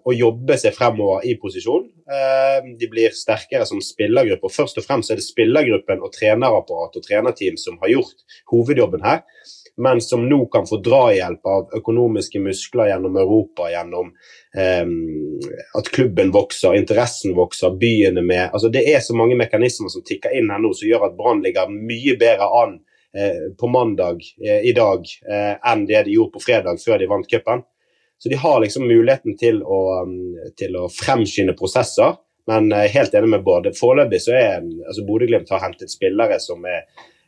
[0.01, 1.85] å jobbe seg fremover i posisjon.
[2.09, 4.49] Eh, de blir sterkere som spillergruppe.
[4.49, 9.05] og Først og fremst er det spillergruppen og trenerapparat og trenerteam som har gjort hovedjobben
[9.05, 9.23] her
[9.77, 14.09] men som nå kan få drahjelp av økonomiske muskler gjennom Europa, gjennom
[14.57, 14.89] eh,
[15.77, 20.33] at klubben vokser, interessen vokser, byene med altså Det er så mange mekanismer som tikker
[20.37, 22.77] inn her nå, som gjør at Brann ligger mye bedre an
[23.13, 27.29] eh, på mandag eh, i dag enn det de gjorde på fredag før de vant
[27.29, 27.65] cupen.
[28.17, 30.15] Så de har liksom muligheten til å, um,
[30.57, 32.17] til å fremskynde prosesser.
[32.47, 33.67] Men jeg er helt enig med Bård.
[33.75, 36.85] Foreløpig så er altså Bodø-Glimt har hentet spillere som er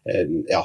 [0.08, 0.62] eh, ja,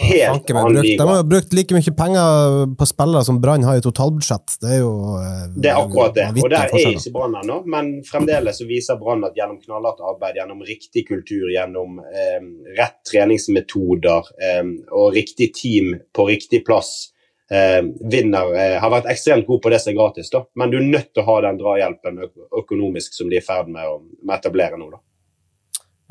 [0.00, 0.98] helt annen liga.
[0.98, 4.56] De har brukt like mye penger på spillere som Brann har i totalbudsjett.
[4.64, 4.90] Det er jo
[5.20, 6.26] eh, Det er akkurat det.
[6.42, 10.42] Og der er ikke Brann ennå, men fremdeles så viser Brann at gjennom knallhardt arbeid,
[10.42, 12.40] gjennom riktig kultur, gjennom eh,
[12.74, 17.13] rett treningsmetoder eh, og riktig team på riktig plass,
[17.50, 20.44] vinner eh, Har vært ekstremt god på det som er gratis, da.
[20.56, 22.22] Men du er nødt til å ha den drahjelpen
[22.60, 23.98] økonomisk som de er i ferd med å
[24.36, 25.02] etablere nå, da.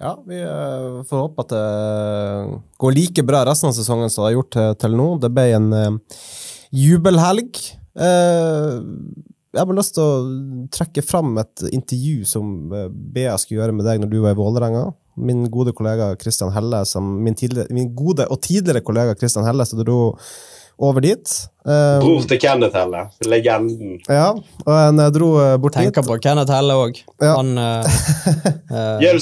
[0.04, 1.66] Ja, vi eh, får håpe at det
[2.82, 5.12] går like bra resten av sesongen som det har gjort til, nå.
[5.22, 6.18] Det ble en eh,
[6.84, 7.62] jubelhelg.
[7.94, 8.82] Eh,
[9.54, 13.86] jeg har lyst til å trekke fram et intervju som eh, BA skulle gjøre med
[13.86, 14.88] deg når du var i Vålerenga.
[15.22, 17.38] Min gode kollega Christian Helle, som, min,
[17.70, 20.00] min gode og tidligere kollega Christian Helle, som dro
[20.78, 21.30] over dit.
[21.64, 24.00] Um, Bror til Kenneth Helle, legenden.
[24.10, 24.32] ja,
[24.66, 25.84] og han eh, dro bort bort dit.
[25.86, 26.98] Tenker på Kenneth Helle òg.
[27.22, 27.36] Ja.
[27.38, 27.86] Han uh,
[28.74, 29.14] er-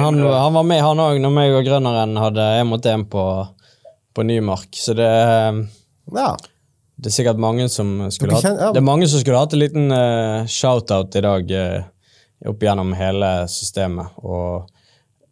[0.00, 3.24] Han, han var med, han òg, når meg og Grønneren hadde én mot én på,
[4.16, 4.68] på Nymark.
[4.74, 5.60] Så det, eh,
[6.16, 6.36] Ja.
[6.96, 8.72] det er sikkert mange som skulle hatt ja.
[8.72, 11.84] Det er mange som skulle hatt en liten uh, shout-out i dag uh,
[12.48, 14.06] opp gjennom hele systemet.
[14.24, 14.66] Og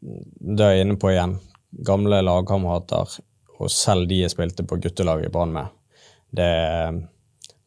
[0.00, 1.38] det er jeg inne på igjen.
[1.84, 3.08] Gamle lagkamerater,
[3.62, 5.72] og selv de jeg spilte på guttelaget i Brann med.
[6.34, 6.50] Det,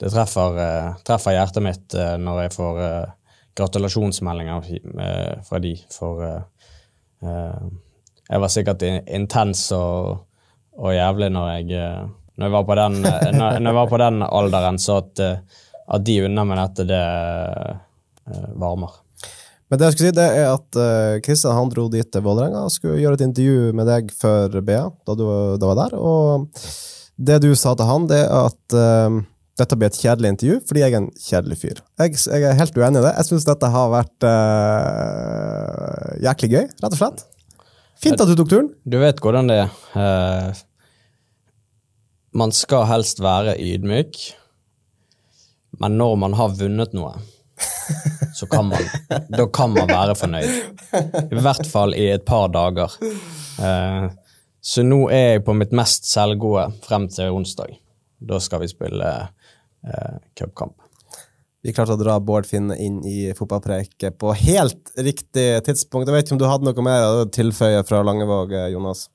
[0.02, 3.14] det treffer, eh, treffer hjertet mitt eh, når jeg får eh,
[3.58, 4.68] gratulasjonsmeldinger
[5.48, 6.20] fra de, for
[7.18, 10.28] jeg var sikkert intens og,
[10.78, 11.80] og jævlig når jeg,
[12.38, 13.00] når jeg var på den,
[13.40, 15.24] når, når jeg var på den alderen, så at,
[15.90, 17.02] at de unner meg dette, det
[18.62, 19.02] varmer.
[19.68, 22.64] Men det jeg skulle si, det er at uh, Kristian han dro dit til Vålerenga
[22.64, 25.26] og skulle gjøre et intervju med deg før BA da du
[25.60, 25.98] da var der.
[26.00, 26.48] Og
[27.18, 29.18] det du sa til han, det er at uh,
[29.58, 31.82] dette blir et kjedelig intervju fordi jeg er en kjedelig fyr.
[32.00, 33.16] Jeg, jeg er helt uenig i det.
[33.18, 37.26] Jeg syns dette har vært uh, jæklig gøy, rett og slett.
[37.98, 38.72] Fint at du tok turen.
[38.86, 39.76] Du vet hvordan det er.
[39.98, 40.64] Uh,
[42.38, 44.20] man skal helst være ydmyk,
[45.82, 47.16] men når man har vunnet noe,
[48.38, 48.84] så kan man,
[49.30, 50.50] da kan man være fornøyd.
[51.34, 52.94] I hvert fall i et par dager.
[53.02, 54.04] Eh,
[54.62, 57.74] så nå er jeg på mitt mest selvgode frem til onsdag.
[58.30, 60.76] Da skal vi spille eh, cupkamp.
[61.66, 66.06] Vi klarte å dra Bård Finne inn i fotballpreiket på helt riktig tidspunkt.
[66.06, 69.08] Jeg vet ikke om du hadde noe mer å tilføye fra Langevåg, Jonas?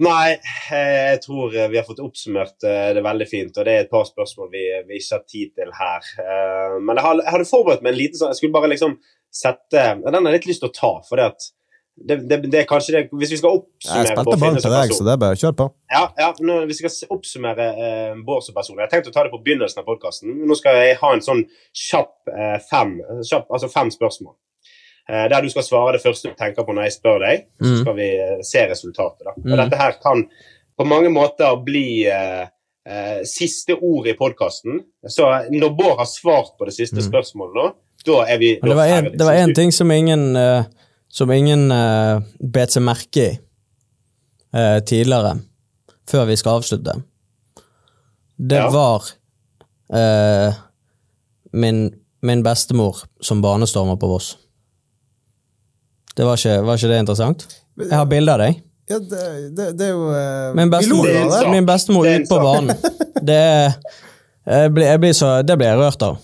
[0.00, 0.32] Nei,
[0.72, 3.52] eh, jeg tror vi har fått oppsummert eh, det veldig fint.
[3.52, 6.10] Og det er et par spørsmål vi, vi ikke har tid til her.
[6.24, 8.96] Eh, Men jeg hadde, forberedt meg en liten sånn Jeg skulle bare liksom
[9.30, 11.30] sette Den har jeg litt lyst til å ta, for det
[12.08, 12.16] det,
[12.50, 15.04] det, er kanskje det Hvis vi skal Jeg oppsummere spilte Bård ballen til deg, så
[15.04, 15.66] det er bare kjør på.
[15.92, 19.14] ja, ja, nå, Hvis vi skal oppsummere eh, Bård som person Jeg har tenkt å
[19.14, 20.32] ta det på begynnelsen av podkasten.
[20.48, 21.42] Nå skal jeg ha en sånn
[21.76, 22.96] kjapp eh, fem,
[23.26, 24.32] kjapp, altså fem spørsmål.
[25.10, 27.46] Eh, der du skal svare det første du tenker på når jeg spør deg.
[27.58, 27.80] Så Mm.
[27.82, 29.24] skal vi eh, se resultatet.
[29.26, 29.30] da.
[29.36, 29.56] Og Mm.
[29.64, 30.24] Dette her kan
[30.78, 32.46] på mange måter bli eh,
[32.86, 34.80] eh, siste ord i podkasten.
[35.08, 37.10] Så når Bård har svart på det siste Mm.
[37.10, 37.72] spørsmålet, nå,
[38.06, 38.76] da er vi da det
[39.26, 40.64] var Så ting som ingen, uh,
[41.08, 43.38] som ingen uh, bet seg merke i
[44.54, 45.40] uh, tidligere,
[46.06, 47.02] før vi skal avslutte.
[48.38, 48.70] Det Ja.
[48.70, 49.02] var
[51.52, 51.90] min,
[52.22, 54.36] min bestemor som banestormer på Voss.
[56.16, 57.44] Det var ikke, var ikke det interessant?
[57.80, 58.58] Jeg har bilde av deg.
[58.90, 59.20] Ja, det,
[59.54, 62.72] det, det er jo eh, Min bestemor, min bestemor ute på banen.
[63.22, 63.76] Det, er-
[64.50, 66.16] jeg blir, jeg blir så, det blir jeg rørt av.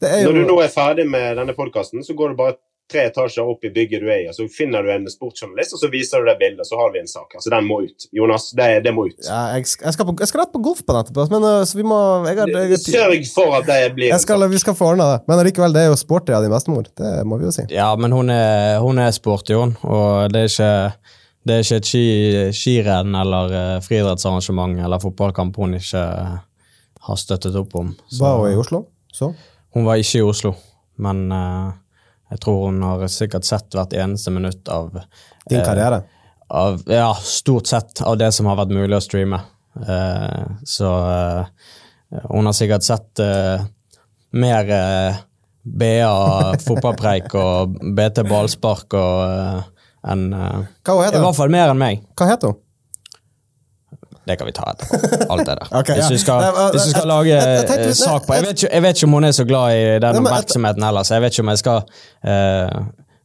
[0.00, 2.54] Det er Når du nå er ferdig med denne podkasten, så går du bare
[2.90, 5.82] tre etasjer opp i bygget du er i, og så finner du en sportsjournalist, og
[5.82, 7.36] så viser du det bildet, og så har vi en sak.
[7.38, 8.06] Altså, den må ut.
[8.16, 9.16] Jonas, det, det må ut.
[9.26, 11.86] ja, jeg, jeg, skal på, jeg skal rett på golfbanen etterpå, men eh, så vi
[11.86, 14.54] må jeg har, jeg, Sørg for at det blir jeg en skal, sak.
[14.54, 15.22] Vi skal få ordna det.
[15.30, 16.90] Men allikevel, det er jo sporty av din bestemor.
[17.00, 17.66] Det må vi jo si.
[17.74, 19.76] Ja, men hun er, hun er sporty, hun.
[19.86, 20.72] Og det er ikke,
[21.46, 22.04] det er ikke et ski,
[22.56, 26.04] skirenn eller uh, friidrettsarrangement eller fotballkamp hun ikke
[27.06, 27.94] har støttet opp om.
[28.10, 28.84] Så Var hun i Oslo?
[29.12, 29.32] Så?
[29.74, 30.54] hun var ikke i Oslo,
[31.00, 31.70] men eh,
[32.30, 34.92] jeg tror hun har sikkert sett hvert eneste minutt av
[35.50, 35.60] Din
[36.00, 36.16] Eh,
[36.50, 39.38] av, ja, stort sett av det som har vært mulig å streame.
[39.86, 41.68] Eh, så eh,
[42.30, 43.66] hun har sikkert sett eh,
[44.34, 45.20] mer eh,
[45.62, 49.68] BA fotballpreik og BT ballspark og eh,
[50.10, 52.02] enn eh, I hvert fall mer enn meg.
[52.18, 52.60] Hva heter hun?
[54.30, 55.02] Det kan vi ta etterpå.
[55.34, 55.68] Alt det der.
[55.82, 55.98] Ok, ja.
[56.00, 58.82] hvis, vi skal, hvis vi skal lage jeg- eh, sak på jeg vet, ikke, jeg
[58.86, 61.44] vet ikke om hun er så glad i den oppmerksomheten heller, så jeg vet ikke
[61.48, 62.80] om jeg skal uh,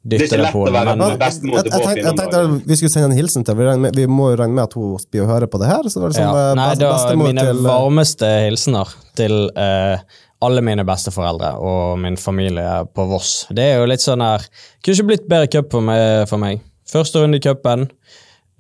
[0.06, 0.76] Det er dytte ikke det lett på å henne.
[0.78, 4.28] være Men, Jeg, jeg, jeg tenkte vi skulle sende en hilsen til Vi, vi må
[4.34, 5.88] jo regne med at hun blir å høre på det her.
[5.90, 6.44] Så det var liksom ja.
[6.44, 9.98] eh, Nei, best- da, mine til eh, varmeste hilsener til uh,
[10.46, 13.32] alle mine besteforeldre og min familie på Voss.
[13.50, 14.44] Det er jo litt sånn her
[14.84, 16.28] Kunne ikke blitt bedre cup for meg.
[16.30, 16.62] For meg.
[16.92, 17.88] Første runde i cupen.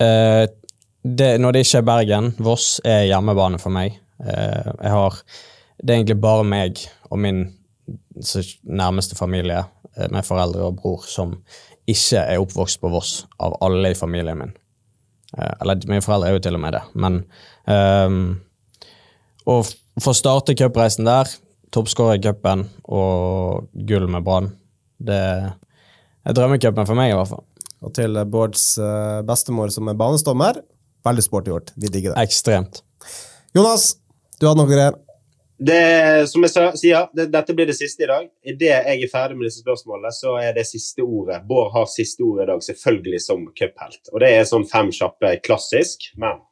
[0.01, 0.47] Eh,
[1.05, 3.99] det, når det ikke er Bergen, Voss er hjemmebane for meg.
[4.23, 5.21] Eh, jeg har
[5.77, 6.79] Det er egentlig bare meg
[7.11, 7.53] og min
[8.63, 9.65] nærmeste familie,
[9.97, 11.35] eh, med foreldre og bror, som
[11.85, 14.53] ikke er oppvokst på Voss, av alle i familien min.
[15.37, 17.25] Eh, eller mine foreldre er jo til og med det, men
[17.67, 18.41] ehm,
[19.45, 19.61] Å
[20.01, 21.29] få starte cupreisen der,
[21.69, 24.55] toppskårer i cupen og gull med Brann,
[24.97, 25.53] det
[26.25, 27.43] er drømmecupen for meg, i hvert fall.
[27.83, 28.79] Og til Bårds
[29.27, 30.63] bestemor som er banestormer.
[31.05, 31.73] Veldig sporty gjort.
[31.75, 32.23] Vi digger det.
[32.25, 32.81] Ekstremt.
[33.55, 33.95] Jonas,
[34.39, 34.97] du hadde noe greier.
[35.57, 36.51] Det, som jeg
[36.81, 38.25] sier, det, dette blir det siste i dag.
[38.43, 41.39] Idet jeg er ferdig med disse spørsmålene, så er det siste ordet.
[41.47, 44.01] Bård har siste ordet i dag, selvfølgelig som cuphelt.
[44.11, 46.43] Og det er sånn fem kjappe klassisk, men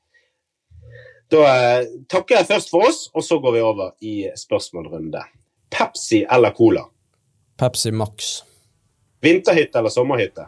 [1.34, 5.24] Da eh, takker jeg først for oss, og så går vi over i spørsmålrunde.
[5.74, 6.84] Pepsi eller Cola?
[7.58, 8.44] Pepsi Max.
[9.24, 10.46] Vinterhytte eller sommerhytte?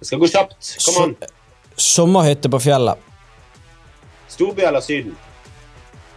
[0.00, 0.72] Det skal gå kjapt.
[0.82, 1.14] Kom an.
[1.76, 2.98] Sommerhytte på fjellet.
[4.28, 5.16] Storby eller Syden?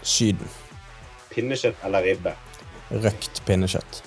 [0.01, 0.47] Syden.
[1.34, 2.32] Pinnekjøtt eller ribbe?
[2.89, 3.99] Røkt pinnekjøtt.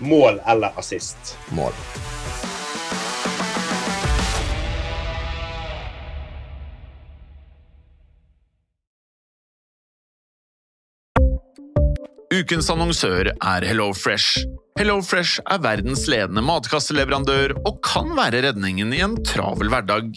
[0.00, 1.36] Mål eller assist?
[1.52, 1.76] Mål.
[12.34, 14.42] Ukens annonsør er HelloFresh.
[14.80, 20.16] HelloFresh er verdens ledende matkasseleverandør og kan være redningen i en travel hverdag.